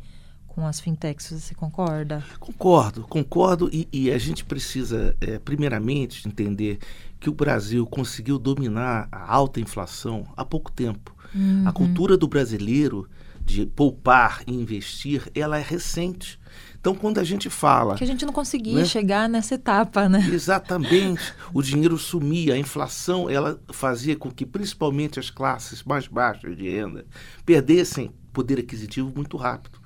com 0.53 0.67
as 0.67 0.79
fintechs, 0.79 1.31
você 1.31 1.55
concorda? 1.55 2.23
Concordo, 2.39 3.03
concordo 3.03 3.69
e, 3.71 3.87
e 3.91 4.11
a 4.11 4.17
gente 4.17 4.43
precisa, 4.43 5.15
é, 5.21 5.39
primeiramente, 5.39 6.27
entender 6.27 6.77
que 7.19 7.29
o 7.29 7.33
Brasil 7.33 7.85
conseguiu 7.85 8.37
dominar 8.37 9.07
a 9.11 9.33
alta 9.33 9.61
inflação 9.61 10.27
há 10.35 10.43
pouco 10.43 10.71
tempo. 10.71 11.15
Uhum. 11.33 11.63
A 11.65 11.71
cultura 11.71 12.17
do 12.17 12.27
brasileiro 12.27 13.07
de 13.45 13.65
poupar 13.65 14.43
e 14.45 14.53
investir, 14.53 15.23
ela 15.33 15.57
é 15.57 15.61
recente. 15.61 16.39
Então, 16.79 16.95
quando 16.95 17.19
a 17.19 17.23
gente 17.23 17.49
fala. 17.49 17.95
Que 17.95 18.03
a 18.03 18.07
gente 18.07 18.25
não 18.25 18.33
conseguia 18.33 18.79
né? 18.79 18.85
chegar 18.85 19.29
nessa 19.29 19.55
etapa, 19.55 20.09
né? 20.09 20.27
Exatamente. 20.31 21.33
O 21.53 21.61
dinheiro 21.61 21.97
sumia, 21.97 22.55
a 22.55 22.57
inflação 22.57 23.29
ela 23.29 23.59
fazia 23.71 24.15
com 24.15 24.29
que, 24.29 24.45
principalmente, 24.45 25.19
as 25.19 25.29
classes 25.29 25.83
mais 25.83 26.07
baixas 26.07 26.57
de 26.57 26.69
renda 26.69 27.05
perdessem 27.45 28.11
poder 28.33 28.59
aquisitivo 28.59 29.11
muito 29.15 29.37
rápido. 29.37 29.80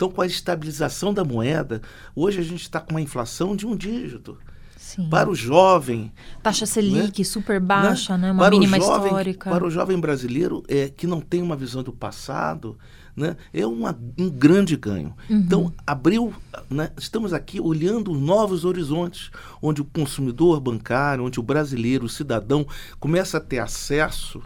Então, 0.00 0.10
com 0.10 0.22
a 0.22 0.26
estabilização 0.26 1.12
da 1.12 1.22
moeda, 1.22 1.82
hoje 2.16 2.40
a 2.40 2.42
gente 2.42 2.62
está 2.62 2.80
com 2.80 2.92
uma 2.92 3.02
inflação 3.02 3.54
de 3.54 3.66
um 3.66 3.76
dígito. 3.76 4.38
Sim. 4.74 5.10
Para 5.10 5.28
o 5.28 5.34
jovem. 5.34 6.10
Taxa 6.42 6.64
Selic 6.64 7.20
né? 7.20 7.24
super 7.24 7.60
baixa, 7.60 8.16
né? 8.16 8.32
Uma 8.32 8.44
para 8.44 8.50
mínima 8.52 8.78
o 8.78 8.80
jovem, 8.80 9.08
histórica. 9.08 9.50
Para 9.50 9.66
o 9.66 9.70
jovem 9.70 10.00
brasileiro 10.00 10.62
é, 10.66 10.88
que 10.88 11.06
não 11.06 11.20
tem 11.20 11.42
uma 11.42 11.54
visão 11.54 11.82
do 11.82 11.92
passado, 11.92 12.78
né, 13.14 13.36
é 13.52 13.66
uma, 13.66 13.94
um 14.18 14.30
grande 14.30 14.74
ganho. 14.74 15.14
Uhum. 15.28 15.36
Então, 15.36 15.72
abriu. 15.86 16.32
Né, 16.70 16.90
estamos 16.96 17.34
aqui 17.34 17.60
olhando 17.60 18.14
novos 18.14 18.64
horizontes, 18.64 19.30
onde 19.60 19.82
o 19.82 19.84
consumidor 19.84 20.60
bancário, 20.60 21.24
onde 21.24 21.38
o 21.38 21.42
brasileiro, 21.42 22.06
o 22.06 22.08
cidadão, 22.08 22.66
começa 22.98 23.36
a 23.36 23.40
ter 23.40 23.58
acesso. 23.58 24.40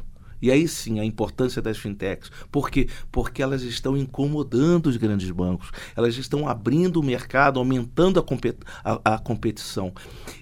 E 0.44 0.50
aí 0.50 0.68
sim 0.68 1.00
a 1.00 1.04
importância 1.04 1.62
das 1.62 1.78
fintechs. 1.78 2.30
Por 2.52 2.68
quê? 2.70 2.86
Porque 3.10 3.42
elas 3.42 3.62
estão 3.62 3.96
incomodando 3.96 4.88
os 4.88 4.96
grandes 4.98 5.30
bancos. 5.30 5.70
Elas 5.96 6.16
estão 6.18 6.46
abrindo 6.46 7.00
o 7.00 7.02
mercado, 7.02 7.58
aumentando 7.58 8.20
a, 8.20 8.22
compet 8.22 8.58
a, 8.84 9.14
a 9.14 9.18
competição. 9.18 9.90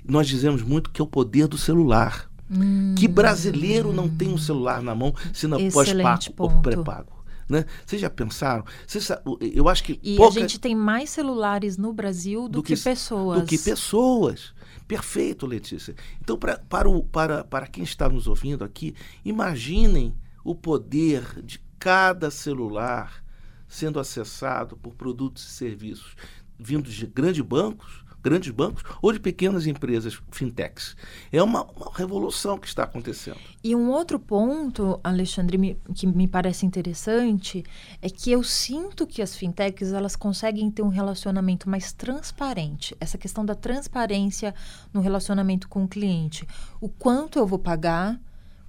Nós 0.04 0.26
dizemos 0.26 0.60
muito 0.62 0.90
que 0.90 1.00
é 1.00 1.04
o 1.04 1.06
poder 1.06 1.46
do 1.46 1.56
celular. 1.56 2.28
Hum, 2.50 2.94
Que 2.98 3.06
brasileiro 3.06 3.92
não 3.92 4.08
tem 4.08 4.28
um 4.28 4.38
celular 4.38 4.82
na 4.82 4.92
mão 4.94 5.14
se 5.32 5.46
não 5.46 5.70
pós-pago 5.70 6.22
ou 6.36 6.50
pré-pago? 6.60 7.22
Né? 7.48 7.64
Vocês 7.86 8.00
já 8.00 8.08
pensaram? 8.10 8.64
Vocês 8.86 9.08
eu 9.40 9.68
acho 9.68 9.84
que 9.84 10.00
E 10.02 10.16
pouca- 10.16 10.36
a 10.38 10.40
gente 10.40 10.58
tem 10.58 10.74
mais 10.74 11.10
celulares 11.10 11.76
no 11.76 11.92
Brasil 11.92 12.42
do, 12.48 12.58
Do 12.58 12.62
que, 12.62 12.74
que- 12.74 12.82
pessoas. 12.82 13.40
do 13.40 13.46
que 13.46 13.58
pessoas. 13.58 14.52
Perfeito, 14.86 15.46
Letícia. 15.46 15.94
Então, 16.20 16.38
pra, 16.38 16.58
para, 16.58 16.88
o, 16.88 17.02
para, 17.02 17.44
para 17.44 17.66
quem 17.66 17.84
está 17.84 18.08
nos 18.08 18.26
ouvindo 18.26 18.64
aqui, 18.64 18.94
imaginem 19.24 20.14
o 20.44 20.54
poder 20.54 21.42
de 21.42 21.60
cada 21.78 22.30
celular 22.30 23.22
sendo 23.66 23.98
acessado 23.98 24.76
por 24.76 24.94
produtos 24.94 25.44
e 25.44 25.50
serviços 25.50 26.16
vindos 26.58 26.94
de 26.94 27.06
grandes 27.06 27.44
bancos, 27.44 28.01
grandes 28.22 28.50
bancos 28.52 28.82
ou 29.00 29.12
de 29.12 29.18
pequenas 29.20 29.66
empresas 29.66 30.18
fintechs. 30.30 30.96
É 31.32 31.42
uma, 31.42 31.64
uma 31.64 31.90
revolução 31.94 32.58
que 32.58 32.66
está 32.66 32.84
acontecendo. 32.84 33.36
E 33.64 33.74
um 33.74 33.90
outro 33.90 34.18
ponto, 34.18 35.00
Alexandre, 35.02 35.58
me- 35.58 35.76
que 35.94 36.06
me 36.06 36.26
parece 36.28 36.64
interessante 36.64 37.64
é 38.00 38.08
que 38.08 38.30
eu 38.30 38.42
sinto 38.42 39.06
que 39.06 39.20
as 39.22 39.36
fintechs 39.36 39.92
elas 39.92 40.16
conseguem 40.16 40.70
ter 40.70 40.82
um 40.82 40.88
relacionamento 40.88 41.68
mais 41.68 41.92
transparente. 41.92 42.96
Essa 43.00 43.18
questão 43.18 43.44
da 43.44 43.54
transparência 43.54 44.54
no 44.92 45.00
relacionamento 45.00 45.68
com 45.68 45.84
o 45.84 45.88
cliente. 45.88 46.46
O 46.80 46.88
quanto 46.88 47.38
eu 47.38 47.46
vou 47.46 47.58
pagar, 47.58 48.20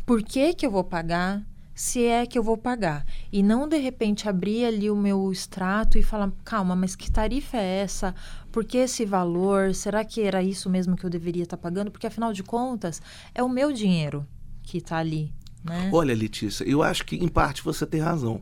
por 0.06 0.22
que, 0.22 0.54
que 0.54 0.66
eu 0.66 0.72
vou 0.72 0.84
pagar, 0.84 1.42
se 1.74 2.06
é 2.06 2.26
que 2.26 2.38
eu 2.38 2.44
vou 2.44 2.58
pagar. 2.58 3.06
E 3.32 3.42
não, 3.42 3.68
de 3.68 3.78
repente, 3.78 4.30
abrir 4.30 4.66
ali 4.66 4.90
o 4.90 4.96
meu 4.96 5.32
extrato 5.32 5.98
e 5.98 6.04
falar, 6.04 6.32
calma, 6.44 6.76
mas 6.76 6.96
que 6.96 7.12
tarifa 7.12 7.58
é 7.58 7.82
essa? 7.82 8.14
Por 8.52 8.64
que 8.64 8.78
esse 8.78 9.06
valor? 9.06 9.74
Será 9.74 10.06
que 10.06 10.22
era 10.22 10.44
isso 10.44 10.70
mesmo 10.70 10.96
que 10.96 11.06
eu 11.06 11.10
deveria 11.10 11.44
estar 11.44 11.58
pagando? 11.58 11.92
Porque, 11.92 12.08
afinal 12.08 12.32
de 12.32 12.44
contas, 12.44 13.02
é 13.34 13.42
o 13.42 13.50
meu 13.50 13.72
dinheiro 13.72 14.26
que 14.62 14.78
está 14.78 14.98
ali, 14.98 15.34
né? 15.64 15.90
Olha, 15.92 16.16
Letícia, 16.16 16.64
eu 16.64 16.84
acho 16.84 17.06
que 17.06 17.16
em 17.16 17.28
parte 17.28 17.64
você 17.64 17.86
tem 17.86 18.00
razão. 18.00 18.42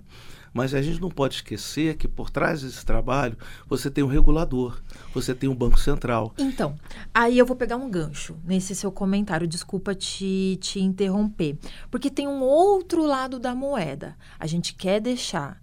Mas 0.54 0.74
a 0.74 0.82
gente 0.82 1.00
não 1.00 1.10
pode 1.10 1.36
esquecer 1.36 1.96
que 1.96 2.08
por 2.08 2.30
trás 2.30 2.62
desse 2.62 2.86
trabalho 2.86 3.38
você 3.68 3.90
tem 3.90 4.04
um 4.04 4.08
regulador, 4.08 4.82
você 5.14 5.34
tem 5.34 5.50
um 5.50 5.56
Banco 5.56 5.80
Central. 5.80 6.34
Então, 6.38 6.76
aí 7.14 7.38
eu 7.38 7.46
vou 7.46 7.56
pegar 7.56 7.78
um 7.78 7.90
gancho 7.90 8.36
nesse 8.44 8.76
seu 8.76 8.92
comentário, 8.92 9.48
desculpa 9.48 9.96
te, 9.96 10.58
te 10.60 10.80
interromper. 10.80 11.58
Porque 11.90 12.10
tem 12.10 12.28
um 12.28 12.42
outro 12.42 13.06
lado 13.06 13.40
da 13.40 13.56
moeda. 13.56 14.18
A 14.40 14.48
gente 14.48 14.74
quer 14.74 15.00
deixar 15.00 15.61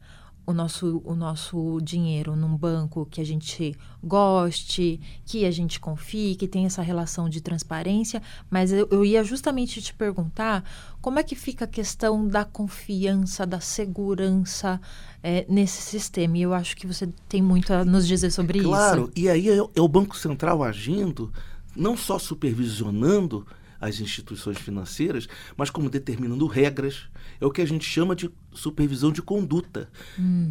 o 0.48 0.54
nosso, 0.54 1.02
o 1.04 1.14
nosso 1.14 1.78
dinheiro 1.82 2.34
num 2.34 2.56
banco 2.56 3.04
que 3.04 3.20
a 3.20 3.24
gente 3.24 3.76
goste, 4.02 4.98
que 5.26 5.44
a 5.44 5.50
gente 5.50 5.78
confie, 5.78 6.36
que 6.36 6.48
tem 6.48 6.64
essa 6.64 6.80
relação 6.80 7.28
de 7.28 7.42
transparência, 7.42 8.22
mas 8.48 8.72
eu, 8.72 8.88
eu 8.90 9.04
ia 9.04 9.22
justamente 9.22 9.82
te 9.82 9.92
perguntar 9.92 10.64
como 11.02 11.18
é 11.18 11.22
que 11.22 11.34
fica 11.34 11.66
a 11.66 11.68
questão 11.68 12.26
da 12.26 12.46
confiança, 12.46 13.44
da 13.44 13.60
segurança 13.60 14.80
eh, 15.22 15.44
nesse 15.50 15.82
sistema. 15.82 16.38
E 16.38 16.42
eu 16.42 16.54
acho 16.54 16.74
que 16.78 16.86
você 16.86 17.10
tem 17.28 17.42
muito 17.42 17.70
a 17.70 17.84
nos 17.84 18.08
dizer 18.08 18.30
sobre 18.30 18.60
isso. 18.60 18.68
Claro, 18.68 19.12
e 19.14 19.28
aí 19.28 19.50
é, 19.50 19.58
é 19.58 19.80
o 19.82 19.88
Banco 19.88 20.16
Central 20.16 20.64
agindo, 20.64 21.30
não 21.76 21.94
só 21.94 22.18
supervisionando 22.18 23.46
as 23.80 24.00
instituições 24.00 24.58
financeiras, 24.58 25.28
mas 25.56 25.70
como 25.70 25.88
determinando 25.90 26.46
regras. 26.46 27.08
É 27.40 27.46
o 27.46 27.50
que 27.50 27.62
a 27.62 27.66
gente 27.66 27.84
chama 27.84 28.16
de 28.16 28.30
supervisão 28.52 29.12
de 29.12 29.22
conduta. 29.22 29.88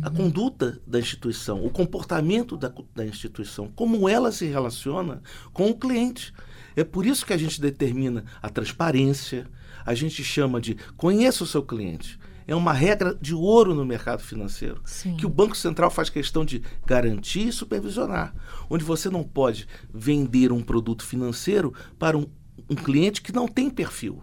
A 0.01 0.09
conduta 0.09 0.79
da 0.87 0.99
instituição, 0.99 1.65
o 1.65 1.69
comportamento 1.69 2.55
da, 2.55 2.71
da 2.95 3.05
instituição, 3.05 3.71
como 3.75 4.07
ela 4.07 4.31
se 4.31 4.45
relaciona 4.45 5.21
com 5.51 5.69
o 5.69 5.75
cliente. 5.75 6.33
É 6.75 6.83
por 6.83 7.05
isso 7.05 7.25
que 7.25 7.33
a 7.33 7.37
gente 7.37 7.59
determina 7.59 8.23
a 8.41 8.49
transparência, 8.49 9.47
a 9.85 9.93
gente 9.93 10.23
chama 10.23 10.61
de 10.61 10.75
conheça 10.95 11.43
o 11.43 11.47
seu 11.47 11.63
cliente. 11.63 12.19
É 12.47 12.55
uma 12.55 12.71
regra 12.71 13.13
de 13.19 13.35
ouro 13.35 13.75
no 13.75 13.83
mercado 13.83 14.23
financeiro 14.23 14.81
Sim. 14.85 15.17
que 15.17 15.25
o 15.25 15.29
Banco 15.29 15.55
Central 15.55 15.91
faz 15.91 16.09
questão 16.09 16.45
de 16.45 16.63
garantir 16.85 17.47
e 17.47 17.51
supervisionar, 17.51 18.33
onde 18.69 18.85
você 18.85 19.09
não 19.09 19.21
pode 19.21 19.67
vender 19.93 20.53
um 20.53 20.61
produto 20.61 21.05
financeiro 21.05 21.73
para 21.99 22.17
um, 22.17 22.25
um 22.69 22.75
cliente 22.75 23.21
que 23.21 23.33
não 23.33 23.47
tem 23.47 23.69
perfil. 23.69 24.21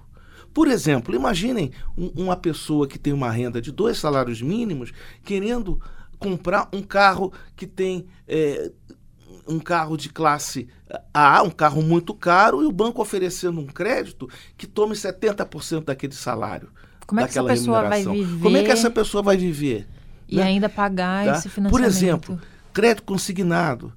Por 0.52 0.68
exemplo, 0.68 1.14
imaginem 1.14 1.72
um- 1.98 2.12
uma 2.14 2.36
pessoa 2.36 2.86
que 2.86 2.98
tem 2.98 3.12
uma 3.12 3.30
renda 3.30 3.60
de 3.60 3.72
dois 3.72 3.98
salários 3.98 4.40
mínimos 4.40 4.92
querendo 5.24 5.80
comprar 6.18 6.68
um 6.72 6.82
carro 6.82 7.32
que 7.56 7.66
tem 7.66 8.06
é, 8.28 8.70
um 9.46 9.58
carro 9.58 9.96
de 9.96 10.08
classe 10.08 10.68
A, 11.12 11.42
um 11.42 11.50
carro 11.50 11.82
muito 11.82 12.14
caro, 12.14 12.62
e 12.62 12.66
o 12.66 12.72
banco 12.72 13.02
oferecendo 13.02 13.60
um 13.60 13.66
crédito 13.66 14.28
que 14.56 14.66
tome 14.66 14.94
70% 14.94 15.84
daquele 15.84 16.14
salário. 16.14 16.70
Como 17.06 17.20
é 17.20 17.24
que 17.24 17.30
essa 17.30 17.44
pessoa 17.44 17.82
vai 17.88 18.04
viver? 18.04 18.42
Como 18.42 18.56
é 18.56 18.62
que 18.62 18.70
essa 18.70 18.90
pessoa 18.90 19.22
vai 19.22 19.36
viver? 19.36 19.86
E 20.28 20.36
né? 20.36 20.44
ainda 20.44 20.68
pagar 20.68 21.26
tá? 21.26 21.32
esse 21.32 21.48
financiamento. 21.48 21.70
Por 21.70 21.84
exemplo, 21.84 22.40
crédito 22.72 23.02
consignado. 23.02 23.92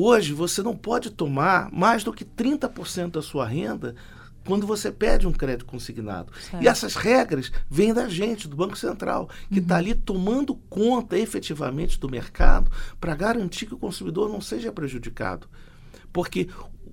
Hoje 0.00 0.32
você 0.32 0.62
não 0.62 0.76
pode 0.76 1.10
tomar 1.10 1.72
mais 1.72 2.04
do 2.04 2.12
que 2.12 2.24
30% 2.24 3.10
da 3.10 3.20
sua 3.20 3.44
renda 3.44 3.96
quando 4.46 4.64
você 4.64 4.92
pede 4.92 5.26
um 5.26 5.32
crédito 5.32 5.66
consignado. 5.66 6.32
Certo. 6.40 6.62
E 6.62 6.68
essas 6.68 6.94
regras 6.94 7.50
vêm 7.68 7.92
da 7.92 8.08
gente, 8.08 8.46
do 8.46 8.54
Banco 8.54 8.78
Central, 8.78 9.28
que 9.52 9.58
está 9.58 9.76
ali 9.76 9.96
tomando 9.96 10.54
conta 10.54 11.18
efetivamente 11.18 11.98
do 11.98 12.08
mercado 12.08 12.70
para 13.00 13.16
garantir 13.16 13.66
que 13.66 13.74
o 13.74 13.78
consumidor 13.78 14.28
não 14.28 14.40
seja 14.40 14.70
prejudicado. 14.70 15.48
Porque 16.12 16.48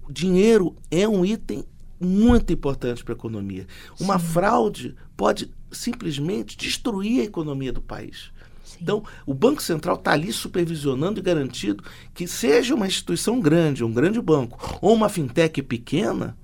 dinheiro 0.09 0.75
é 0.89 1.07
um 1.07 1.23
item 1.23 1.63
muito 1.99 2.51
importante 2.51 3.03
para 3.03 3.13
a 3.13 3.17
economia. 3.17 3.67
Uma 3.99 4.17
fraude 4.17 4.95
pode 5.15 5.53
simplesmente 5.71 6.57
destruir 6.57 7.21
a 7.21 7.25
economia 7.25 7.71
do 7.71 7.83
país. 7.83 8.31
Sim. 8.65 8.79
Então, 8.81 9.03
o 9.25 9.33
Banco 9.33 9.61
Central 9.61 9.95
está 9.95 10.11
ali 10.11 10.33
supervisionando 10.33 11.19
e 11.19 11.23
garantindo 11.23 11.83
que 12.13 12.27
seja 12.27 12.73
uma 12.73 12.87
instituição 12.87 13.39
grande, 13.39 13.83
um 13.83 13.93
grande 13.93 14.19
banco, 14.19 14.79
ou 14.81 14.93
uma 14.93 15.07
fintech 15.07 15.61
pequena, 15.61 16.35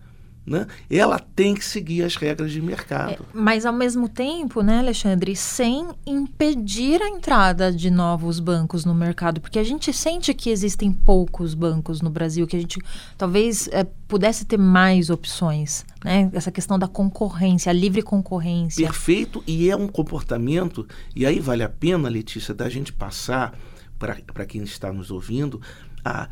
né, 0.46 0.66
ela 0.90 1.20
tem 1.20 1.54
que 1.54 1.64
seguir 1.64 2.04
as 2.04 2.16
regras 2.16 2.52
de 2.52 2.62
mercado. 2.62 3.26
Mas 3.34 3.66
ao 3.66 3.74
mesmo 3.74 4.10
tempo, 4.10 4.62
né, 4.62 4.80
Alexandre, 4.80 5.36
sem 5.36 5.88
impedir 6.06 7.02
a 7.02 7.08
entrada 7.08 7.72
de 7.72 7.92
novos 7.92 8.40
bancos 8.40 8.84
no 8.84 8.94
mercado, 8.94 9.40
porque 9.40 9.60
a 9.60 9.64
gente 9.64 9.94
sente 9.94 10.34
que 10.34 10.50
existem 10.50 10.92
poucos 10.92 11.54
bancos 11.54 12.02
no 12.02 12.10
Brasil, 12.10 12.48
que 12.48 12.56
a 12.56 12.60
gente 12.60 12.80
talvez 13.18 13.70
eh, 13.72 13.86
pudesse 14.08 14.46
ter 14.46 14.58
mais 14.58 15.10
opções, 15.10 15.86
né? 16.04 16.30
Essa 16.34 16.52
questão 16.52 16.78
da 16.78 16.88
concorrência, 16.88 17.70
a 17.70 17.74
livre 17.74 18.02
concorrência. 18.02 18.84
Perfeito, 18.84 19.44
e 19.46 19.70
é 19.70 19.76
um 19.76 19.88
comportamento, 19.88 20.88
e 21.16 21.26
aí 21.26 21.40
vale 21.40 21.64
a 21.64 21.70
pena, 21.70 22.10
Letícia, 22.10 22.54
da 22.54 22.68
gente 22.68 22.92
passar 22.92 23.58
para 24.00 24.46
quem 24.48 24.64
está 24.64 24.92
nos 24.92 25.12
ouvindo 25.12 25.62
a, 26.04 26.28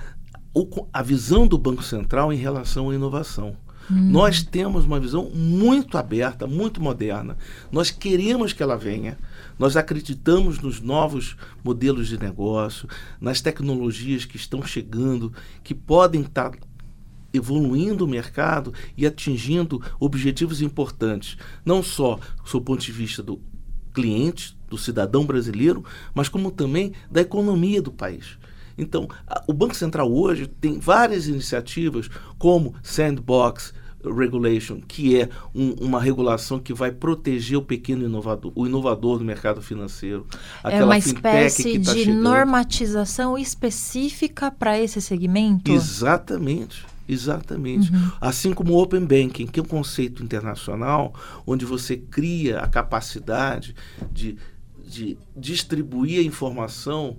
a 0.92 1.04
visão 1.04 1.48
do 1.48 1.58
Banco 1.60 1.84
Central 1.84 2.34
em 2.34 2.38
relação 2.38 2.90
à 2.90 2.96
inovação. 2.96 3.56
Nós 3.90 4.44
temos 4.44 4.86
uma 4.86 5.00
visão 5.00 5.30
muito 5.34 5.98
aberta, 5.98 6.46
muito 6.46 6.82
moderna. 6.82 7.38
Nós 7.72 7.90
queremos 7.90 8.54
que 8.54 8.62
ela 8.62 8.78
venha. 8.78 9.18
Nós 9.58 9.76
acreditamos 9.76 10.60
nos 10.60 10.80
novos 10.80 11.36
modelos 11.64 12.08
de 12.08 12.20
negócio, 12.20 12.88
nas 13.20 13.42
tecnologias 13.42 14.26
que 14.26 14.38
estão 14.38 14.62
chegando, 14.62 15.34
que 15.64 15.74
podem 15.74 16.22
estar 16.22 16.52
evoluindo 17.34 18.06
o 18.06 18.08
mercado 18.08 18.74
e 18.98 19.06
atingindo 19.06 19.82
objetivos 20.00 20.62
importantes, 20.62 21.38
não 21.66 21.82
só 21.84 22.20
do 22.52 22.62
ponto 22.62 22.82
de 22.82 22.92
vista 22.92 23.22
do 23.22 23.40
cliente, 23.94 24.58
do 24.68 24.78
cidadão 24.78 25.26
brasileiro, 25.26 25.84
mas 26.14 26.30
como 26.30 26.52
também 26.52 26.94
da 27.10 27.22
economia 27.22 27.82
do 27.82 27.92
país. 27.92 28.38
Então, 28.80 29.08
a- 29.28 29.44
o 29.48 29.54
Banco 29.54 29.76
Central 29.76 30.12
hoje 30.12 30.48
tem 30.48 30.80
várias 30.80 31.28
iniciativas, 31.28 32.10
como 32.38 32.74
Sandbox 32.82 33.74
Regulation, 34.04 34.80
que 34.88 35.20
é 35.20 35.28
um- 35.54 35.74
uma 35.82 36.00
regulação 36.02 36.58
que 36.58 36.74
vai 36.74 36.90
proteger 36.90 37.58
o 37.58 37.62
pequeno 37.62 38.06
inovador, 38.06 38.52
o 38.56 38.66
inovador 38.66 39.18
do 39.20 39.26
mercado 39.26 39.62
financeiro. 39.62 40.26
É 40.64 40.82
uma 40.84 40.98
espécie 40.98 41.80
tá 41.80 41.94
de 41.94 42.00
chegando. 42.06 42.22
normatização 42.24 43.38
específica 43.38 44.50
para 44.50 44.80
esse 44.80 45.02
segmento? 45.02 45.70
Exatamente. 45.72 46.86
Exatamente. 47.10 47.92
Uhum. 47.92 48.12
Assim 48.22 48.54
como 48.54 48.74
o 48.74 48.82
Open 48.82 49.02
Banking, 49.04 49.48
que 49.48 49.60
é 49.60 49.64
um 49.64 49.66
conceito 49.66 50.24
internacional 50.24 51.14
onde 51.46 51.66
você 51.66 51.98
cria 51.98 52.60
a 52.60 52.68
capacidade 52.68 53.76
de, 54.14 54.38
de 54.88 55.18
distribuir 55.36 56.20
a 56.20 56.24
informação 56.24 57.18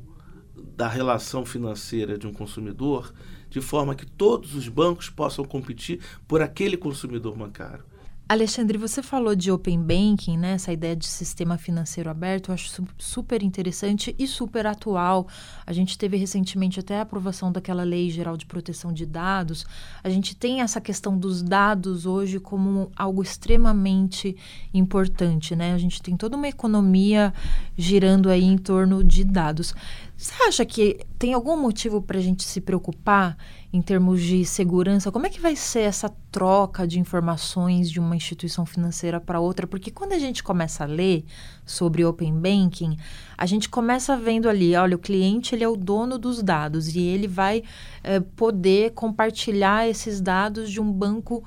da 0.80 0.88
relação 0.88 1.44
financeira 1.44 2.16
de 2.16 2.26
um 2.26 2.32
consumidor 2.32 3.12
de 3.50 3.60
forma 3.60 3.94
que 3.94 4.06
todos 4.06 4.54
os 4.54 4.66
bancos 4.66 5.10
possam 5.10 5.44
competir 5.44 6.00
por 6.26 6.40
aquele 6.40 6.75
consumidor 6.75 7.37
bancário. 7.37 7.84
Alexandre, 8.30 8.78
você 8.78 9.02
falou 9.02 9.34
de 9.34 9.50
Open 9.50 9.82
Banking, 9.82 10.38
né? 10.38 10.52
Essa 10.52 10.72
ideia 10.72 10.94
de 10.94 11.04
sistema 11.04 11.58
financeiro 11.58 12.08
aberto, 12.08 12.50
eu 12.50 12.54
acho 12.54 12.87
super 12.96 13.42
interessante 13.42 14.14
e 14.16 14.25
super 14.25 14.68
atual. 14.68 15.26
A 15.66 15.72
gente 15.72 15.99
teve 15.99 16.16
recentemente 16.16 16.78
até 16.78 16.99
a 16.99 17.02
aprovação 17.02 17.50
daquela 17.50 17.82
Lei 17.82 18.08
Geral 18.08 18.37
de 18.37 18.46
Proteção 18.46 18.92
de 18.92 19.04
Dados. 19.04 19.66
A 20.00 20.08
gente 20.08 20.37
tem 20.37 20.60
essa 20.60 20.80
questão 20.80 21.18
dos 21.18 21.42
dados 21.42 22.06
hoje 22.06 22.38
como 22.38 22.92
algo 22.94 23.20
extremamente 23.20 24.37
importante, 24.72 25.56
né? 25.56 25.75
A 25.75 25.78
gente 25.78 26.00
tem 26.00 26.16
toda 26.16 26.37
uma 26.37 26.46
economia 26.46 27.34
girando 27.76 28.30
aí 28.30 28.44
em 28.44 28.58
torno 28.58 29.02
de 29.02 29.25
dados. 29.25 29.75
Você 30.16 30.34
acha 30.44 30.64
que 30.64 31.00
tem 31.18 31.34
algum 31.34 31.56
motivo 31.56 32.00
para 32.00 32.18
a 32.18 32.22
gente 32.22 32.44
se 32.44 32.60
preocupar 32.60 33.37
em 33.72 33.80
termos 33.80 34.20
de 34.20 34.44
segurança? 34.44 35.12
Como 35.12 35.26
é 35.26 35.30
que 35.30 35.40
vai 35.40 35.54
ser 35.54 35.80
essa 35.80 36.08
troca 36.32 36.86
de 36.86 36.98
informações 36.98 37.90
de 37.90 38.00
uma 38.00 38.16
instituição 38.16 38.66
financeira 38.66 39.20
para 39.20 39.38
outra? 39.38 39.66
Porque 39.66 39.90
quando 39.90 40.12
a 40.12 40.18
gente 40.18 40.42
começa 40.42 40.82
a 40.82 40.86
ler 40.86 41.24
sobre 41.64 42.04
Open 42.04 42.34
Banking, 42.34 42.96
a 43.38 43.46
gente 43.46 43.68
começa 43.68 44.16
vendo 44.16 44.48
ali, 44.48 44.74
olha, 44.74 44.96
o 44.96 44.98
cliente 44.98 45.54
ele 45.54 45.62
é 45.62 45.68
o 45.68 45.76
dono 45.76 46.18
dos 46.18 46.42
dados 46.42 46.94
e 46.94 47.00
ele 47.00 47.28
vai 47.28 47.62
é, 48.02 48.18
poder 48.18 48.90
compartilhar 48.92 49.88
esses 49.88 50.20
dados 50.20 50.70
de 50.70 50.80
um 50.80 50.90
banco 50.90 51.44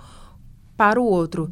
para 0.78 1.02
o 1.02 1.06
outro. 1.06 1.52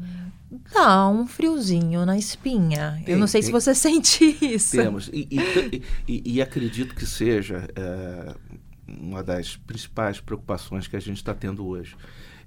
Dá 0.73 1.07
um 1.07 1.25
friozinho 1.27 2.05
na 2.05 2.17
espinha. 2.17 3.01
Tem, 3.05 3.13
Eu 3.13 3.19
não 3.19 3.27
sei 3.27 3.41
tem, 3.41 3.47
se 3.47 3.51
você 3.51 3.75
sente 3.75 4.37
isso. 4.41 4.75
Temos. 4.75 5.09
E, 5.13 5.27
e, 5.31 5.83
e, 6.07 6.33
e 6.33 6.41
acredito 6.41 6.93
que 6.93 7.05
seja 7.05 7.69
é, 7.75 8.35
uma 8.99 9.23
das 9.23 9.55
principais 9.55 10.19
preocupações 10.19 10.87
que 10.87 10.95
a 10.95 10.99
gente 10.99 11.17
está 11.17 11.33
tendo 11.33 11.65
hoje. 11.65 11.95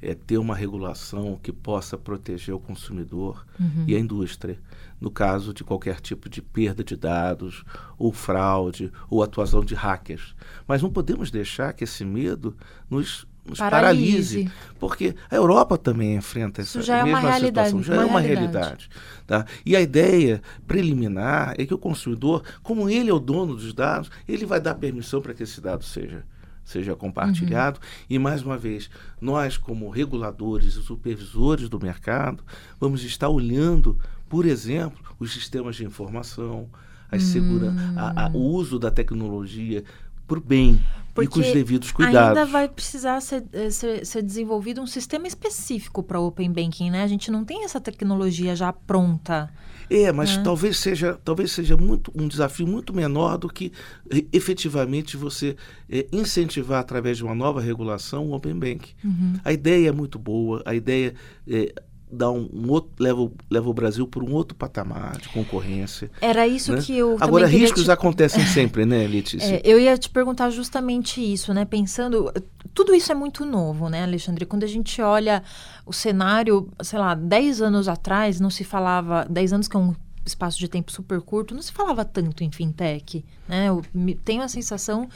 É 0.03 0.15
ter 0.15 0.37
uma 0.37 0.55
regulação 0.55 1.39
que 1.43 1.51
possa 1.51 1.97
proteger 1.97 2.55
o 2.55 2.59
consumidor 2.59 3.47
uhum. 3.59 3.85
e 3.87 3.95
a 3.95 3.99
indústria, 3.99 4.59
no 5.01 5.11
caso 5.11 5.55
de 5.55 5.65
qualquer 5.65 5.99
tipo 6.01 6.29
de 6.29 6.43
perda 6.43 6.85
de 6.85 6.95
dados, 6.95 7.65
ou 7.97 8.13
fraude, 8.13 8.93
ou 9.09 9.23
atuação 9.23 9.65
de 9.65 9.75
hackers. 9.75 10.35
Mas 10.67 10.83
não 10.83 10.91
podemos 10.91 11.31
deixar 11.31 11.73
que 11.73 11.85
esse 11.85 12.05
medo 12.05 12.55
nos 12.91 13.27
nos 13.45 13.59
paralise. 13.59 14.45
paralise. 14.45 14.53
Porque 14.81 15.15
a 15.31 15.37
Europa 15.37 15.77
também 15.77 16.17
enfrenta 16.17 16.63
essa 16.63 16.81
já 16.81 16.99
é 16.99 17.05
mesma 17.05 17.39
situação, 17.39 17.83
já 17.83 17.95
é 17.97 18.05
uma 18.05 18.21
realidade. 18.21 18.55
realidade 18.55 18.91
tá? 19.27 19.45
E 19.65 19.77
a 19.77 19.81
ideia 19.81 20.43
preliminar 20.67 21.55
é 21.59 21.67
que 21.67 21.75
o 21.75 21.79
consumidor, 21.79 22.43
como 22.63 22.89
ele 22.89 23.11
é 23.11 23.13
o 23.13 23.19
dono 23.19 23.55
dos 23.55 23.73
dados, 23.73 24.11
ele 24.27 24.47
vai 24.47 24.61
dar 24.61 24.75
permissão 24.75 25.21
para 25.21 25.35
que 25.35 25.43
esse 25.43 25.61
dado 25.61 25.85
seja, 25.85 26.25
seja 26.65 26.97
compartilhado. 26.97 27.79
Uhum. 27.79 28.07
E, 28.11 28.19
mais 28.19 28.43
uma 28.43 28.57
vez, 28.57 28.91
nós, 29.21 29.57
como 29.57 29.91
reguladores 29.91 30.77
e 30.77 30.83
supervisores 30.83 31.69
do 31.69 31.79
mercado, 31.79 32.43
vamos 32.81 33.05
estar 33.05 33.29
olhando, 33.29 33.99
por 34.29 34.47
exemplo, 34.47 35.15
os 35.19 35.33
sistemas 35.33 35.77
de 35.77 35.85
informação, 35.85 36.69
a 37.11 37.19
segurança, 37.19 38.31
o 38.33 38.39
uso 38.39 38.79
da 38.79 38.91
tecnologia 38.91 39.85
para 40.27 40.39
o 40.39 40.41
bem 40.41 40.81
porque 41.15 41.29
e 41.29 41.33
com 41.33 41.41
os 41.41 41.53
devidos 41.53 41.93
cuidados. 41.93 42.39
Ainda 42.39 42.45
vai 42.45 42.69
precisar 42.69 43.21
ser, 43.21 43.45
eh, 43.53 43.71
ser, 43.71 44.05
ser 44.05 44.23
desenvolvido 44.23 44.81
um 44.83 44.87
sistema 44.87 45.29
específico 45.29 46.03
para 46.03 46.19
o 46.19 46.27
Open 46.27 46.53
Banking, 46.53 46.91
né? 46.91 47.05
A 47.05 47.07
gente 47.07 47.31
não 47.31 47.45
tem 47.45 47.65
essa 47.65 47.81
tecnologia 47.81 48.57
já 48.57 48.73
pronta. 48.73 49.49
É, 49.89 50.11
mas 50.11 50.37
né? 50.37 50.43
talvez 50.43 50.79
seja, 50.79 51.19
talvez 51.25 51.53
seja 51.53 51.77
muito, 51.77 52.11
um 52.15 52.27
desafio 52.27 52.67
muito 52.67 52.93
menor 52.93 53.39
do 53.39 53.49
que 53.49 53.71
eh, 54.11 54.25
efetivamente 54.33 55.17
você 55.17 55.57
é, 55.89 56.07
incentivar 56.11 56.81
através 56.81 57.19
de 57.19 57.25
uma 57.25 57.35
nova 57.35 57.61
regulação 57.61 58.27
o 58.27 58.35
Open 58.35 58.59
Banking. 58.59 58.95
Uhum. 59.05 59.35
A 59.45 59.53
ideia 59.53 59.91
é 59.91 59.93
muito 59.93 60.19
boa, 60.19 60.63
a 60.65 60.75
ideia 60.75 61.15
é, 61.47 61.73
dá 62.15 62.31
um, 62.31 62.49
um, 62.53 62.71
outro 62.71 62.91
leva, 62.99 63.31
leva 63.51 63.69
o 63.69 63.75
Brasil 63.75 64.07
para 64.07 64.23
um 64.23 64.33
outro 64.33 64.57
patamar 64.57 65.19
de 65.19 65.29
concorrência. 65.29 66.11
Era 66.21 66.47
isso 66.47 66.73
né? 66.73 66.81
que 66.81 66.97
eu 66.97 67.17
agora 67.21 67.47
riscos 67.47 67.85
te... 67.85 67.91
acontecem 67.91 68.45
sempre, 68.47 68.87
né, 68.87 69.07
Letícia? 69.07 69.57
É, 69.57 69.63
eu 69.65 69.79
ia 69.79 69.97
te 69.99 70.09
perguntar 70.09 70.51
justamente 70.51 71.21
isso, 71.21 71.53
né? 71.53 71.65
Pensando 71.65 72.33
tudo 72.73 72.95
isso 72.95 73.13
é 73.13 73.15
muito 73.15 73.45
novo, 73.45 73.89
né, 73.89 74.03
Alexandre? 74.03 74.47
Quando 74.47 74.65
a 74.65 74.69
gente 74.69 75.01
olha 75.01 75.43
o 75.87 75.93
cenário, 75.93 76.69
sei 76.83 76.99
lá, 76.99 77.15
10 77.15 77.63
anos 77.63 77.89
atrás 77.89 78.41
não 78.41 78.51
se 78.51 78.65
falava, 78.65 79.27
10 79.29 79.53
anos 79.53 79.69
que 79.69 79.77
é 79.77 79.81
um 79.81 79.95
espaço 80.25 80.59
de 80.59 80.69
tempo 80.69 80.91
super 80.91 81.21
curto, 81.21 81.55
não 81.55 81.63
se 81.63 81.73
falava 81.73 82.05
tanto 82.05 82.43
em 82.43 82.51
fintech. 82.51 83.25
Né? 83.49 83.69
Eu 83.69 83.83
tenho 84.25 84.43
a 84.43 84.49
sensação 84.49 85.09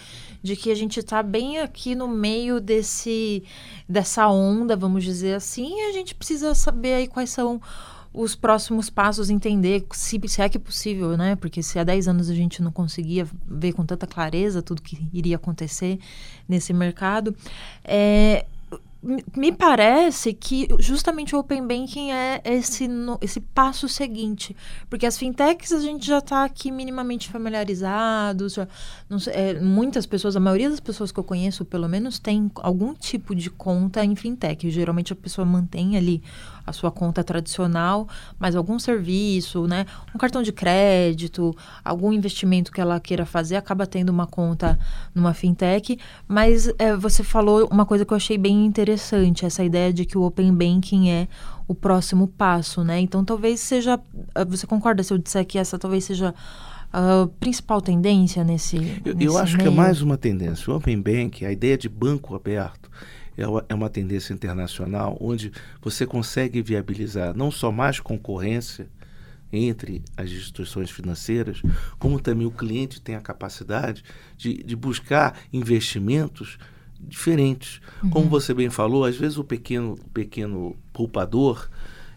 de 0.43 0.55
que 0.57 0.71
a 0.71 0.75
gente 0.75 1.01
está 1.01 1.23
bem 1.23 1.59
aqui 1.59 1.95
no 1.95 2.09
meio 2.09 2.61
desse, 2.61 3.43
dessa 3.89 4.29
onda, 4.29 4.77
vamos 4.77 5.05
dizer 5.05 5.35
assim, 5.35 5.69
e 5.79 5.91
a 5.91 5.93
gente 5.93 6.15
precisa 6.15 6.55
saber 6.55 6.95
aí 6.95 7.07
quais 7.09 7.31
são 7.31 7.61
os 8.13 8.35
próximos 8.35 8.89
passos, 8.91 9.31
entender 9.31 9.87
se, 9.93 10.21
se 10.27 10.43
é 10.43 10.49
que 10.49 10.57
é 10.57 10.61
possível, 10.61 11.17
né? 11.17 11.37
Porque 11.37 11.63
se 11.63 11.79
há 11.79 11.85
10 11.85 12.09
anos 12.09 12.31
a 12.31 12.35
gente 12.35 12.63
não 12.63 12.73
conseguia 12.73 13.29
ver 13.47 13.73
com 13.73 13.85
tanta 13.85 14.07
clareza 14.07 14.63
tudo 14.63 14.83
que 14.83 15.09
iria 15.13 15.37
acontecer 15.37 15.99
nesse 16.49 16.73
mercado, 16.73 17.37
é, 17.85 18.47
me 19.01 19.53
parece 19.53 20.35
que 20.35 20.67
justamente 20.81 21.35
o 21.35 21.39
Open 21.39 21.67
Banking 21.67 22.11
é 22.11 22.41
esse, 22.45 22.89
esse 23.21 23.41
passo 23.41 23.89
seguinte. 23.89 24.57
Porque 24.91 25.07
as 25.07 25.17
fintechs 25.17 25.73
a 25.73 25.81
gente 25.81 26.05
já 26.05 26.19
está 26.19 26.45
aqui 26.45 26.73
minimamente 26.73 27.29
familiarizados. 27.29 28.55
Já, 28.55 28.67
sei, 29.21 29.33
é, 29.33 29.61
muitas 29.61 30.05
pessoas, 30.05 30.35
a 30.35 30.41
maioria 30.41 30.69
das 30.69 30.81
pessoas 30.81 31.13
que 31.13 31.21
eu 31.21 31.25
conheço, 31.25 31.65
pelo 31.65 31.89
menos, 31.89 32.19
tem 32.19 32.51
algum 32.57 32.93
tipo 32.93 33.35
de 33.37 33.51
conta 33.51 34.05
em 34.05 34.17
fintech. 34.17 34.69
Geralmente 34.69 35.13
a 35.13 35.17
pessoa 35.17 35.45
mantém 35.45 35.97
ali 35.97 36.23
a 36.69 36.73
sua 36.73 36.91
conta 36.91 37.25
tradicional, 37.25 38.09
mas 38.39 38.55
algum 38.55 38.79
serviço, 38.79 39.67
né? 39.67 39.87
Um 40.15 40.19
cartão 40.19 40.43
de 40.43 40.53
crédito, 40.53 41.55
algum 41.85 42.13
investimento 42.13 42.71
que 42.71 42.81
ela 42.81 43.01
queira 43.01 43.25
fazer, 43.27 43.57
acaba 43.57 43.87
tendo 43.87 44.11
uma 44.11 44.27
conta 44.27 44.79
numa 45.15 45.35
fintech. 45.35 45.99
Mas 46.27 46.73
é, 46.79 46.97
você 46.97 47.23
falou 47.23 47.69
uma 47.71 47.87
coisa 47.87 48.05
que 48.05 48.13
eu 48.13 48.17
achei 48.17 48.39
bem 48.39 48.65
interessante, 48.65 49.45
essa 49.45 49.65
ideia 49.65 49.93
de 49.93 50.05
que 50.05 50.17
o 50.17 50.23
Open 50.23 50.53
Banking 50.53 51.11
é 51.11 51.29
o 51.67 51.75
próximo 51.75 52.27
passo, 52.27 52.83
né? 52.83 52.99
Então 53.01 53.25
talvez 53.25 53.61
seja. 53.61 54.01
Ah, 54.35 54.45
você 54.45 54.67
concorda 54.67 55.03
se 55.03 55.13
eu 55.13 55.19
disser 55.19 55.45
que 55.45 55.59
essa 55.59 55.79
talvez 55.79 56.05
seja 56.05 56.35
a 56.93 57.29
principal 57.39 57.81
tendência 57.81 58.43
nesse. 58.43 59.01
Eu, 59.05 59.15
nesse 59.15 59.27
eu 59.27 59.37
acho 59.37 59.57
meio? 59.57 59.69
que 59.71 59.75
é 59.75 59.77
mais 59.77 60.01
uma 60.01 60.17
tendência. 60.17 60.73
O 60.73 60.77
Open 60.77 61.01
Banking, 61.01 61.45
a 61.45 61.53
ideia 61.53 61.77
de 61.77 61.89
banco 61.89 62.35
aberto, 62.35 62.91
é, 63.39 63.65
é 63.69 63.75
uma 63.75 63.89
tendência 63.89 64.33
internacional 64.33 65.17
onde 65.21 65.53
você 65.81 66.07
consegue 66.07 66.61
viabilizar 66.61 67.37
não 67.37 67.51
só 67.51 67.71
mais 67.71 68.01
concorrência 68.01 68.89
entre 69.53 70.03
as 70.17 70.31
instituições 70.31 70.91
financeiras, 70.91 71.63
como 71.99 72.21
também 72.21 72.47
o 72.47 72.51
cliente 72.51 73.01
tem 73.01 73.15
a 73.15 73.21
capacidade 73.21 74.05
de, 74.37 74.63
de 74.63 74.77
buscar 74.77 75.39
investimentos 75.53 76.59
diferentes. 77.01 77.81
Uhum. 78.03 78.11
Como 78.11 78.29
você 78.29 78.53
bem 78.53 78.69
falou, 78.69 79.05
às 79.05 79.17
vezes 79.17 79.39
o 79.39 79.45
pequeno, 79.45 79.97
pequeno 80.13 80.77
poupador 80.93 81.71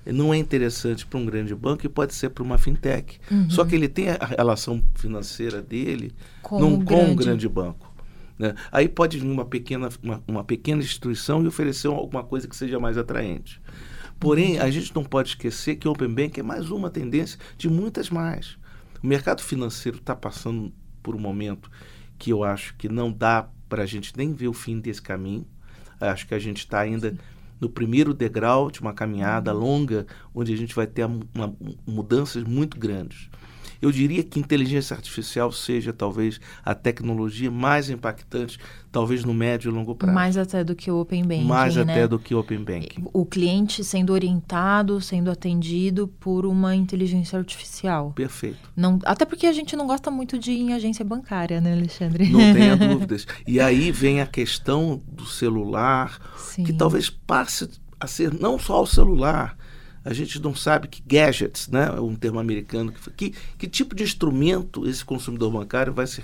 não 0.05 0.33
é 0.33 0.37
interessante 0.37 1.05
para 1.05 1.19
um 1.19 1.25
grande 1.25 1.53
banco 1.53 1.85
e 1.85 1.89
pode 1.89 2.13
ser 2.13 2.29
para 2.29 2.43
uma 2.43 2.57
fintech. 2.57 3.19
Uhum. 3.29 3.49
Só 3.49 3.63
que 3.63 3.75
ele 3.75 3.87
tem 3.87 4.09
a 4.09 4.25
relação 4.25 4.83
financeira 4.95 5.61
dele 5.61 6.13
com, 6.41 6.59
num, 6.59 6.83
com 6.83 7.03
um 7.05 7.15
grande 7.15 7.47
banco. 7.47 7.91
Né? 8.41 8.55
Aí 8.71 8.89
pode 8.89 9.19
vir 9.19 9.29
uma 9.29 9.45
pequena, 9.45 9.87
uma, 10.01 10.23
uma 10.27 10.43
pequena 10.43 10.81
instituição 10.81 11.43
e 11.43 11.47
oferecer 11.47 11.87
alguma 11.87 12.23
coisa 12.23 12.47
que 12.47 12.55
seja 12.55 12.79
mais 12.79 12.97
atraente. 12.97 13.61
Porém, 14.19 14.57
a 14.57 14.69
gente 14.71 14.93
não 14.95 15.03
pode 15.03 15.29
esquecer 15.29 15.75
que 15.75 15.87
o 15.87 15.91
Open 15.91 16.11
Bank 16.11 16.39
é 16.39 16.43
mais 16.43 16.71
uma 16.71 16.89
tendência 16.89 17.39
de 17.55 17.69
muitas 17.69 18.09
mais. 18.09 18.57
O 19.03 19.05
mercado 19.05 19.43
financeiro 19.43 19.99
está 19.99 20.15
passando 20.15 20.73
por 21.03 21.15
um 21.15 21.19
momento 21.19 21.69
que 22.17 22.31
eu 22.31 22.43
acho 22.43 22.75
que 22.77 22.89
não 22.89 23.11
dá 23.11 23.47
para 23.69 23.83
a 23.83 23.85
gente 23.85 24.11
nem 24.17 24.33
ver 24.33 24.47
o 24.47 24.53
fim 24.53 24.79
desse 24.79 25.01
caminho. 25.01 25.45
Acho 25.99 26.27
que 26.27 26.33
a 26.33 26.39
gente 26.39 26.57
está 26.57 26.79
ainda 26.79 27.15
no 27.59 27.69
primeiro 27.69 28.11
degrau 28.11 28.71
de 28.71 28.81
uma 28.81 28.91
caminhada 28.91 29.53
longa, 29.53 30.07
onde 30.33 30.51
a 30.51 30.57
gente 30.57 30.73
vai 30.73 30.87
ter 30.87 31.05
uma, 31.05 31.55
mudanças 31.85 32.43
muito 32.43 32.79
grandes. 32.79 33.29
Eu 33.81 33.91
diria 33.91 34.23
que 34.23 34.39
inteligência 34.39 34.95
artificial 34.95 35.51
seja 35.51 35.91
talvez 35.91 36.39
a 36.63 36.75
tecnologia 36.75 37.49
mais 37.49 37.89
impactante, 37.89 38.59
talvez 38.91 39.23
no 39.23 39.33
médio 39.33 39.71
e 39.71 39.73
longo 39.73 39.95
prazo. 39.95 40.13
Mais 40.13 40.37
até 40.37 40.63
do 40.63 40.75
que 40.75 40.91
o 40.91 40.99
Open 40.99 41.23
Banking. 41.23 41.45
Mais 41.45 41.75
né? 41.75 41.81
até 41.81 42.07
do 42.07 42.19
que 42.19 42.35
o 42.35 42.39
Open 42.39 42.63
Banking. 42.63 43.05
O 43.11 43.25
cliente 43.25 43.83
sendo 43.83 44.13
orientado, 44.13 45.01
sendo 45.01 45.31
atendido 45.31 46.07
por 46.07 46.45
uma 46.45 46.75
inteligência 46.75 47.39
artificial. 47.39 48.11
Perfeito. 48.11 48.59
Não, 48.75 48.99
até 49.03 49.25
porque 49.25 49.47
a 49.47 49.53
gente 49.53 49.75
não 49.75 49.87
gosta 49.87 50.11
muito 50.11 50.37
de 50.37 50.51
ir 50.51 50.59
em 50.59 50.73
agência 50.73 51.03
bancária, 51.03 51.59
né, 51.59 51.73
Alexandre? 51.73 52.29
Não 52.29 52.53
tenha 52.53 52.75
dúvidas. 52.77 53.25
E 53.47 53.59
aí 53.59 53.91
vem 53.91 54.21
a 54.21 54.27
questão 54.27 55.01
do 55.07 55.25
celular, 55.25 56.19
Sim. 56.37 56.63
que 56.63 56.73
talvez 56.73 57.09
passe 57.09 57.69
a 57.99 58.07
ser 58.07 58.33
não 58.33 58.57
só 58.57 58.81
o 58.81 58.87
celular, 58.87 59.55
a 60.03 60.13
gente 60.13 60.41
não 60.41 60.55
sabe 60.55 60.87
que 60.87 61.01
gadgets, 61.05 61.67
né, 61.67 61.91
um 61.91 62.15
termo 62.15 62.39
americano, 62.39 62.91
que, 63.15 63.33
que 63.57 63.67
tipo 63.67 63.95
de 63.95 64.03
instrumento 64.03 64.87
esse 64.87 65.05
consumidor 65.05 65.51
bancário 65.51 65.93
vai, 65.93 66.07
se 66.07 66.21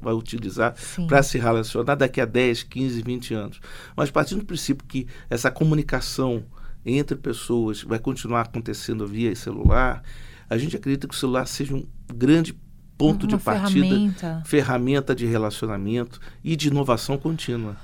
vai 0.00 0.14
utilizar 0.14 0.74
para 1.06 1.22
se 1.22 1.38
relacionar 1.38 1.94
daqui 1.94 2.20
a 2.20 2.24
10, 2.24 2.64
15, 2.64 3.02
20 3.02 3.34
anos. 3.34 3.60
Mas 3.96 4.10
partindo 4.10 4.40
do 4.40 4.46
princípio 4.46 4.86
que 4.86 5.06
essa 5.28 5.50
comunicação 5.50 6.44
entre 6.84 7.16
pessoas 7.16 7.82
vai 7.82 7.98
continuar 7.98 8.42
acontecendo 8.42 9.06
via 9.06 9.34
celular, 9.36 10.02
a 10.48 10.58
gente 10.58 10.76
acredita 10.76 11.06
que 11.06 11.14
o 11.14 11.16
celular 11.16 11.46
seja 11.46 11.74
um 11.74 11.86
grande 12.12 12.58
ponto 12.98 13.26
Uma 13.26 13.38
de 13.38 13.44
partida, 13.44 13.86
ferramenta. 13.86 14.42
ferramenta 14.44 15.14
de 15.14 15.24
relacionamento 15.24 16.20
e 16.42 16.56
de 16.56 16.68
inovação 16.68 17.16
contínua. 17.16 17.76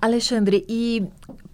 Alexandre, 0.00 0.64
e 0.68 1.06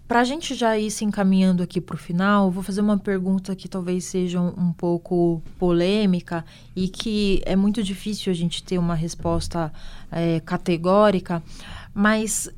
para 0.07 0.19
a 0.19 0.23
gente 0.23 0.53
já 0.53 0.77
ir 0.77 0.91
se 0.91 1.03
encaminhando 1.03 1.63
aqui 1.63 1.81
para 1.81 1.95
o 1.95 1.97
final, 1.97 2.51
vou 2.51 2.61
fazer 2.61 2.81
uma 2.81 2.97
pergunta 2.97 3.55
que 3.55 3.67
talvez 3.67 4.05
seja 4.05 4.39
um, 4.39 4.67
um, 4.67 4.73
pouco 4.73 5.41
polêmica 5.57 6.45
e 6.75 6.87
que 6.87 7.41
é 7.45 7.55
muito 7.55 7.81
difícil 7.81 8.31
a 8.31 8.35
gente 8.35 8.63
ter 8.63 8.77
uma 8.77 8.93
resposta 8.93 9.73
é, 10.11 10.39
categórica, 10.41 11.41
mas 11.93 12.49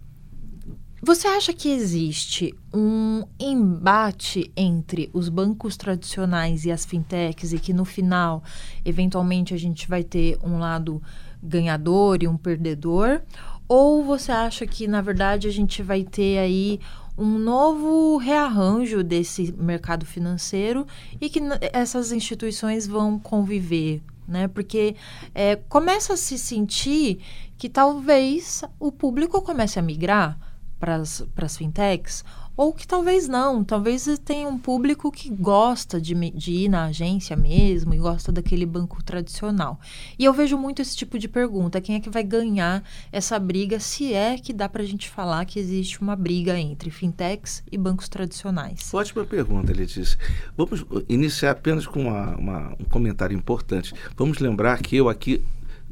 você 1.01 1.27
acha 1.27 1.53
que 1.53 1.69
existe 1.69 2.53
um 2.73 3.23
embate 3.39 4.51
entre 4.57 5.09
os 5.13 5.29
bancos 5.29 5.77
tradicionais 5.77 6.65
e 6.65 6.71
as 6.71 6.85
fintechs 6.85 7.53
e 7.53 7.59
que 7.59 7.71
no 7.71 7.85
final, 7.85 8.43
eventualmente, 8.83 9.53
a 9.53 9.57
gente 9.57 9.87
vai 9.87 10.03
ter 10.03 10.37
um 10.43 10.57
lado 10.57 11.01
ganhador 11.41 12.23
e 12.23 12.27
um 12.27 12.35
perdedor? 12.35 13.21
Ou 13.69 14.03
você 14.03 14.31
acha 14.31 14.65
que, 14.65 14.87
na 14.87 15.01
verdade, 15.01 15.47
a 15.47 15.51
gente 15.51 15.83
vai 15.83 16.03
ter 16.03 16.39
aí 16.39 16.79
um 17.17 17.37
novo 17.39 18.17
rearranjo 18.17 19.03
desse 19.03 19.51
mercado 19.53 20.05
financeiro 20.05 20.85
e 21.19 21.29
que 21.29 21.41
essas 21.73 22.11
instituições 22.11 22.85
vão 22.85 23.17
conviver? 23.17 24.01
Né? 24.27 24.47
Porque 24.47 24.95
é, 25.33 25.55
começa 25.55 26.13
a 26.13 26.17
se 26.17 26.37
sentir 26.37 27.19
que 27.57 27.69
talvez 27.69 28.63
o 28.79 28.91
público 28.91 29.41
comece 29.41 29.79
a 29.79 29.81
migrar 29.81 30.37
para 30.79 30.95
as 30.95 31.57
fintechs 31.57 32.23
ou 32.57 32.73
que 32.73 32.87
talvez 32.87 33.27
não, 33.27 33.63
talvez 33.63 34.07
tenha 34.25 34.47
um 34.47 34.57
público 34.57 35.11
que 35.11 35.29
gosta 35.29 36.01
de, 36.01 36.15
de, 36.31 36.51
ir 36.51 36.69
na 36.69 36.85
agência 36.85 37.35
mesmo 37.37 37.93
e 37.93 37.99
gosta 37.99 38.31
daquele 38.31 38.65
banco 38.65 39.03
tradicional. 39.03 39.79
E 40.17 40.25
eu 40.25 40.33
vejo 40.33 40.57
muito 40.57 40.81
esse 40.81 40.97
tipo 40.97 41.19
de 41.19 41.27
pergunta: 41.27 41.79
quem 41.79 41.95
é 41.95 41.99
que 41.99 42.09
vai 42.09 42.23
ganhar 42.23 42.83
essa 43.11 43.37
briga, 43.37 43.79
se 43.79 44.11
é 44.11 44.37
que 44.39 44.51
dá 44.51 44.67
para 44.67 44.81
a 44.81 44.85
gente 44.85 45.07
falar 45.07 45.45
que 45.45 45.59
existe 45.59 46.01
uma 46.01 46.15
briga 46.15 46.59
entre 46.59 46.89
fintechs 46.89 47.63
e 47.71 47.77
bancos 47.77 48.09
tradicionais? 48.09 48.91
Ótima 48.91 49.23
pergunta, 49.23 49.71
Letícia. 49.71 50.17
Vamos 50.57 50.83
iniciar 51.07 51.51
apenas 51.51 51.85
com 51.85 52.07
uma, 52.07 52.35
uma, 52.35 52.75
um 52.79 52.85
comentário 52.85 53.37
importante. 53.37 53.93
Vamos 54.15 54.39
lembrar 54.39 54.81
que 54.81 54.95
eu 54.95 55.07
aqui 55.07 55.45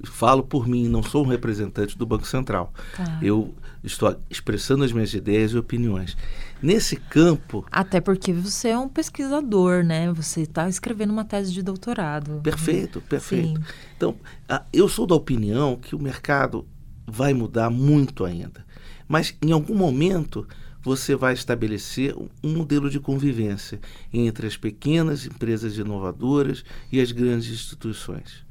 falo 0.04 0.44
por 0.44 0.68
mim, 0.68 0.88
não 0.88 1.02
sou 1.02 1.24
um 1.24 1.28
representante 1.28 1.98
do 1.98 2.06
Banco 2.06 2.28
Central. 2.28 2.74
Tá. 2.96 3.20
Eu 3.22 3.54
estou 3.84 4.16
expressando 4.30 4.84
as 4.84 4.92
minhas 4.92 5.14
ideias 5.14 5.52
e 5.52 5.58
opiniões. 5.58 6.18
Nesse 6.62 6.96
campo. 6.96 7.66
Até 7.72 8.00
porque 8.02 8.34
você 8.34 8.70
é 8.70 8.78
um 8.78 8.90
pesquisador, 8.90 9.84
né? 9.84 10.12
Você 10.14 10.42
está 10.42 10.68
escrevendo 10.68 11.12
uma 11.12 11.26
tese 11.26 11.52
de 11.52 11.62
doutorado. 11.62 12.42
Perfeito, 12.42 13.02
perfeito. 13.02 13.60
Sim. 13.60 13.66
Então, 13.96 14.16
eu 14.74 14.88
sou 14.88 15.06
da 15.06 15.16
opinião 15.16 15.76
que 15.76 15.96
o 15.96 16.00
mercado 16.00 16.66
vai 17.06 17.34
mudar 17.34 17.70
muito 17.70 18.26
ainda. 18.26 18.66
Mas 19.08 19.36
em 19.42 19.52
algum 19.52 19.76
momento 19.76 20.48
você 20.82 21.16
vai 21.16 21.34
estabelecer 21.34 22.16
um 22.44 22.54
modelo 22.54 22.90
de 22.90 23.00
convivência 23.00 23.80
entre 24.14 24.46
as 24.46 24.56
pequenas 24.56 25.26
empresas 25.26 25.78
inovadoras 25.78 26.64
e 26.92 27.02
as 27.02 27.12
grandes 27.12 27.50
instituições. 27.52 28.46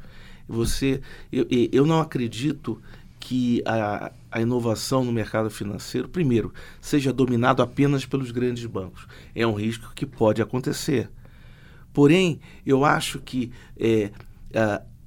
Você, 0.49 1.01
eu, 1.33 1.47
eu 1.51 1.87
não 1.87 2.01
acredito 2.01 2.81
que 3.21 3.63
a, 3.65 4.13
a 4.35 4.41
inovação 4.41 5.05
no 5.05 5.13
mercado 5.13 5.49
financeiro, 5.49 6.09
primeiro, 6.09 6.53
seja 6.81 7.13
dominado 7.13 7.63
apenas 7.63 8.05
pelos 8.05 8.33
grandes 8.33 8.67
bancos. 8.67 9.07
É 9.33 9.47
um 9.47 9.55
risco 9.55 9.93
que 9.95 10.05
pode 10.05 10.43
acontecer. 10.43 11.09
Porém, 11.93 12.41
eu 12.67 12.85
acho 12.85 13.21
que 13.21 13.53
é, 13.79 14.11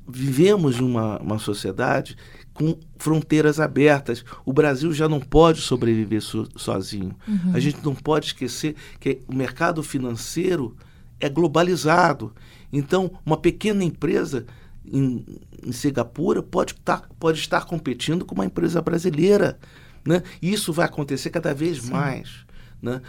vivemos 0.07 0.79
em 0.79 0.83
uma, 0.85 1.19
uma 1.19 1.37
sociedade 1.39 2.15
com 2.53 2.79
fronteiras 2.97 3.59
abertas. 3.59 4.23
O 4.45 4.53
Brasil 4.53 4.93
já 4.93 5.09
não 5.09 5.19
pode 5.19 5.59
sobreviver 5.59 6.21
so, 6.21 6.47
sozinho. 6.55 7.13
Uhum. 7.27 7.51
A 7.53 7.59
gente 7.59 7.83
não 7.83 7.93
pode 7.93 8.27
esquecer 8.27 8.77
que 8.97 9.19
o 9.27 9.35
mercado 9.35 9.83
financeiro 9.83 10.73
é 11.19 11.27
globalizado. 11.27 12.33
Então, 12.71 13.11
uma 13.25 13.35
pequena 13.35 13.83
empresa 13.83 14.45
em, 14.91 15.25
em 15.65 15.71
Singapura 15.71 16.41
pode, 16.41 16.73
tá, 16.75 17.03
pode 17.19 17.39
estar 17.39 17.65
competindo 17.65 18.25
com 18.25 18.35
uma 18.35 18.45
empresa 18.45 18.81
brasileira. 18.81 19.59
Né? 20.05 20.23
Isso 20.41 20.71
vai 20.71 20.85
acontecer 20.85 21.29
cada 21.29 21.53
vez 21.53 21.83
Sim. 21.83 21.91
mais. 21.91 22.45
Né? 22.81 23.01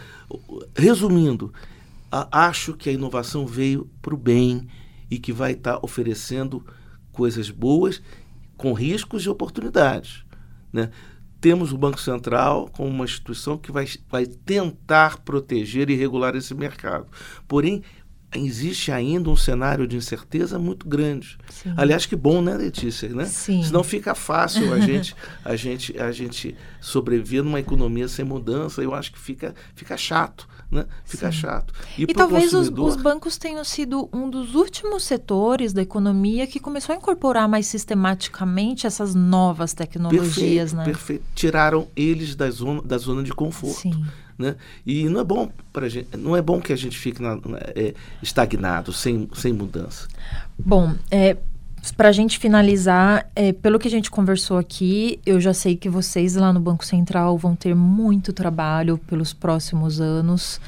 Resumindo, 0.75 1.53
a, 2.11 2.47
acho 2.47 2.73
que 2.73 2.89
a 2.89 2.93
inovação 2.93 3.45
veio 3.45 3.89
para 4.01 4.13
o 4.13 4.17
bem 4.17 4.67
e 5.09 5.17
que 5.17 5.31
vai 5.31 5.53
estar 5.53 5.73
tá 5.73 5.79
oferecendo 5.81 6.65
coisas 7.11 7.49
boas 7.49 8.01
com 8.57 8.73
riscos 8.73 9.23
e 9.23 9.29
oportunidades. 9.29 10.23
Né? 10.71 10.89
Temos 11.39 11.71
o 11.71 11.77
Banco 11.77 11.99
Central 11.99 12.69
como 12.73 12.89
uma 12.89 13.05
instituição 13.05 13.57
que 13.57 13.71
vai, 13.71 13.87
vai 14.09 14.25
tentar 14.25 15.19
proteger 15.19 15.89
e 15.89 15.95
regular 15.95 16.35
esse 16.35 16.53
mercado. 16.53 17.07
Porém, 17.47 17.81
existe 18.35 18.91
ainda 18.91 19.29
um 19.29 19.35
cenário 19.35 19.87
de 19.87 19.95
incerteza 19.95 20.59
muito 20.59 20.87
grande. 20.87 21.37
Sim. 21.49 21.73
Aliás, 21.75 22.05
que 22.05 22.15
bom, 22.15 22.41
né, 22.41 22.55
Letícia? 22.55 23.09
Né? 23.09 23.25
Sim. 23.25 23.63
Senão 23.63 23.83
fica 23.83 24.13
fácil 24.13 24.71
a 24.73 24.79
gente, 24.81 25.15
a 25.43 25.55
gente, 25.55 25.99
a 25.99 26.11
gente 26.11 26.55
sobreviver 26.79 27.43
numa 27.43 27.59
economia 27.59 28.07
sem 28.07 28.23
mudança. 28.23 28.81
Eu 28.81 28.93
acho 28.93 29.11
que 29.11 29.19
fica, 29.19 29.55
fica 29.73 29.97
chato. 29.97 30.47
Né? 30.71 30.85
Fica 31.03 31.31
Sim. 31.31 31.39
chato. 31.39 31.73
E, 31.97 32.03
e 32.03 32.13
talvez 32.13 32.53
os, 32.53 32.69
os, 32.69 32.95
bancos 32.95 33.37
tenham 33.37 33.63
sido 33.63 34.07
um 34.13 34.29
dos 34.29 34.53
últimos 34.53 35.03
setores 35.03 35.73
da 35.73 35.81
economia 35.81 36.45
que 36.45 36.59
começou 36.59 36.93
a 36.93 36.95
incorporar 36.95 37.49
mais 37.49 37.65
sistematicamente 37.65 38.85
essas 38.85 39.15
novas 39.15 39.73
tecnologias. 39.73 40.71
Perfeito, 40.71 40.75
né? 40.75 40.83
perfeito. 40.85 41.23
Tiraram 41.33 41.87
eles 41.95 42.35
da 42.35 42.51
zona, 42.51 42.83
da 42.83 42.99
zona 42.99 43.23
de 43.23 43.33
conforto. 43.33 43.79
Sim. 43.79 44.05
Né? 44.39 44.55
E 44.85 45.09
não 45.09 45.19
é 45.19 45.23
bom 45.25 45.49
para 45.73 45.89
gente, 45.89 46.15
não 46.17 46.33
é 46.33 46.41
bom 46.41 46.61
que 46.61 46.71
a 46.71 46.75
gente 46.77 46.97
fique 46.97 47.21
na, 47.21 47.37
é, 47.75 47.93
estagnado, 48.23 48.93
sem, 48.93 49.29
sem 49.33 49.51
mudança. 49.51 50.07
Bom, 50.57 50.95
é, 51.11 51.35
para 51.97 52.07
a 52.07 52.11
gente 52.13 52.39
finalizar, 52.39 53.29
é, 53.35 53.51
pelo 53.51 53.77
que 53.77 53.87
a 53.87 53.91
gente 53.91 54.09
conversou 54.09 54.57
aqui, 54.57 55.19
eu 55.25 55.41
já 55.41 55.53
sei 55.53 55.75
que 55.75 55.89
vocês 55.89 56.35
lá 56.35 56.53
no 56.53 56.59
Banco 56.59 56.85
Central 56.85 57.37
vão 57.37 57.53
ter 57.53 57.75
muito 57.75 58.31
trabalho 58.31 58.97
pelos 58.97 59.33
próximos 59.33 59.99
anos. 59.99 60.61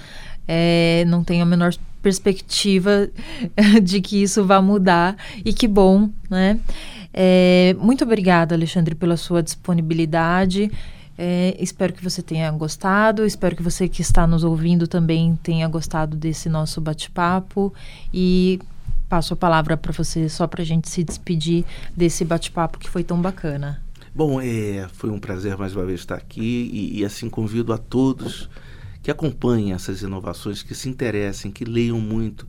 É, 0.46 1.06
não 1.08 1.24
tenho 1.24 1.44
a 1.44 1.46
menor 1.46 1.74
perspectiva 2.02 3.10
de 3.82 4.02
que 4.02 4.22
isso 4.22 4.44
vá 4.44 4.62
mudar 4.62 5.16
e 5.46 5.54
que 5.54 5.68
bom, 5.68 6.10
né? 6.30 6.60
É, 7.14 7.76
muito 7.80 8.04
obrigada, 8.04 8.56
Alexandre, 8.56 8.96
pela 8.96 9.16
sua 9.18 9.44
disponibilidade. 9.44 10.72
É, 11.24 11.56
espero 11.60 11.94
que 11.94 12.04
você 12.04 12.20
tenha 12.24 12.50
gostado, 12.50 13.24
espero 13.28 13.56
que 13.56 13.62
você 13.62 13.88
que 13.88 14.02
está 14.02 14.26
nos 14.26 14.44
ouvindo 14.44 14.88
também 14.88 15.38
tenha 15.44 15.68
gostado 15.68 16.18
desse 16.18 16.50
nosso 16.50 16.82
bate-papo 16.82 17.72
e 18.12 18.60
passo 19.08 19.36
a 19.36 19.38
palavra 19.38 19.78
para 19.78 19.92
você 19.92 20.28
só 20.28 20.48
para 20.48 20.64
a 20.64 20.66
gente 20.66 20.90
se 20.90 21.04
despedir 21.04 21.64
desse 21.96 22.26
bate-papo 22.26 22.80
que 22.80 22.90
foi 22.90 23.04
tão 23.04 23.22
bacana. 23.22 23.84
Bom, 24.16 24.42
é, 24.42 24.88
foi 24.94 25.12
um 25.12 25.20
prazer 25.20 25.56
mais 25.60 25.76
uma 25.76 25.86
vez 25.86 26.00
estar 26.00 26.16
aqui 26.16 26.72
e, 26.74 27.02
e 27.02 27.06
assim 27.06 27.30
convido 27.30 27.72
a 27.72 27.78
todos 27.78 28.50
que 29.04 29.12
acompanhem 29.12 29.74
essas 29.74 30.02
inovações, 30.02 30.64
que 30.64 30.74
se 30.74 30.90
interessem, 30.90 31.52
que 31.52 31.66
leiam 31.66 32.00
muito, 32.00 32.48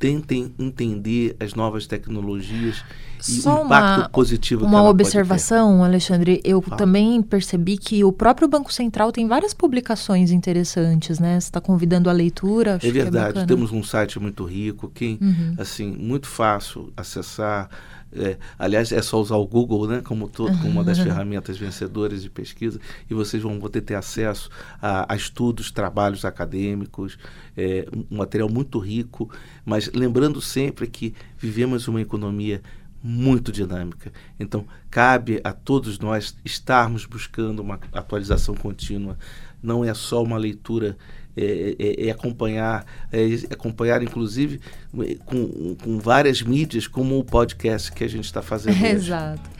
tentem 0.00 0.52
entender 0.58 1.36
as 1.38 1.54
novas 1.54 1.86
tecnologias 1.86 2.82
e 3.18 3.22
Só 3.42 3.62
o 3.62 3.66
impacto 3.66 3.98
uma- 4.00 4.08
positivo 4.08 4.62
que 4.62 4.66
Uma 4.66 4.80
pode 4.82 4.96
ter. 4.96 5.02
observação, 5.04 5.84
Alexandre, 5.84 6.40
eu 6.42 6.62
Fala. 6.62 6.76
também 6.78 7.20
percebi 7.20 7.76
que 7.76 8.02
o 8.02 8.10
próprio 8.10 8.48
Banco 8.48 8.72
Central 8.72 9.12
tem 9.12 9.28
várias 9.28 9.52
publicações 9.52 10.30
interessantes, 10.30 11.18
né? 11.20 11.38
Você 11.38 11.48
está 11.48 11.60
convidando 11.60 12.08
a 12.08 12.12
leitura, 12.14 12.76
É 12.76 12.78
que 12.78 12.88
é 12.88 12.90
verdade, 12.90 13.26
bacana. 13.34 13.46
temos 13.46 13.70
um 13.72 13.82
site 13.84 14.18
muito 14.18 14.42
rico, 14.44 14.90
quem, 14.92 15.18
Uhum. 15.20 15.54
assim, 15.58 15.94
muito 15.98 16.26
fácil 16.26 16.90
acessar. 16.96 17.68
É, 18.12 18.38
aliás, 18.58 18.90
é 18.92 19.00
só 19.00 19.20
usar 19.20 19.36
o 19.36 19.46
Google, 19.46 19.86
né, 19.86 20.00
como 20.00 20.28
todo, 20.28 20.56
como 20.58 20.70
uma 20.70 20.84
das 20.84 20.98
ferramentas 20.98 21.56
vencedoras 21.56 22.22
de 22.22 22.30
pesquisa, 22.30 22.80
e 23.08 23.14
vocês 23.14 23.42
vão 23.42 23.58
poder 23.58 23.82
ter 23.82 23.94
acesso 23.94 24.50
a, 24.80 25.12
a 25.12 25.16
estudos, 25.16 25.70
trabalhos 25.70 26.24
acadêmicos, 26.24 27.18
é, 27.56 27.86
um 28.10 28.18
material 28.18 28.48
muito 28.48 28.78
rico, 28.78 29.30
mas 29.64 29.90
lembrando 29.92 30.40
sempre 30.40 30.86
que 30.86 31.14
vivemos 31.38 31.86
uma 31.86 32.00
economia 32.00 32.62
muito 33.02 33.50
dinâmica. 33.50 34.12
Então, 34.38 34.66
cabe 34.90 35.40
a 35.42 35.52
todos 35.52 35.98
nós 35.98 36.36
estarmos 36.44 37.06
buscando 37.06 37.60
uma 37.60 37.80
atualização 37.92 38.54
contínua. 38.54 39.18
Não 39.62 39.84
é 39.84 39.94
só 39.94 40.22
uma 40.22 40.36
leitura, 40.36 40.96
é, 41.36 41.76
é- 41.78 42.06
é 42.08 42.10
acompanhar, 42.10 42.84
é 43.12 43.24
acompanhar 43.52 44.02
inclusive 44.02 44.60
é, 45.00 45.14
com, 45.24 45.74
com 45.76 45.98
várias 45.98 46.42
mídias, 46.42 46.86
como 46.86 47.18
o 47.18 47.24
podcast 47.24 47.92
que 47.92 48.04
a 48.04 48.08
gente 48.08 48.24
está 48.24 48.42
fazendo 48.42 48.74
hoje. 48.82 48.86
Exato. 48.86 49.50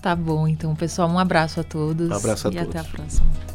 Tá 0.00 0.16
bom, 0.16 0.48
então, 0.48 0.74
pessoal, 0.74 1.08
um 1.08 1.18
abraço 1.18 1.60
a 1.60 1.64
todos. 1.64 2.08
Um 2.10 2.14
abraço 2.14 2.48
a 2.48 2.50
e 2.50 2.54
todos. 2.54 2.68
até 2.68 2.78
a 2.78 2.84
próxima. 2.84 3.51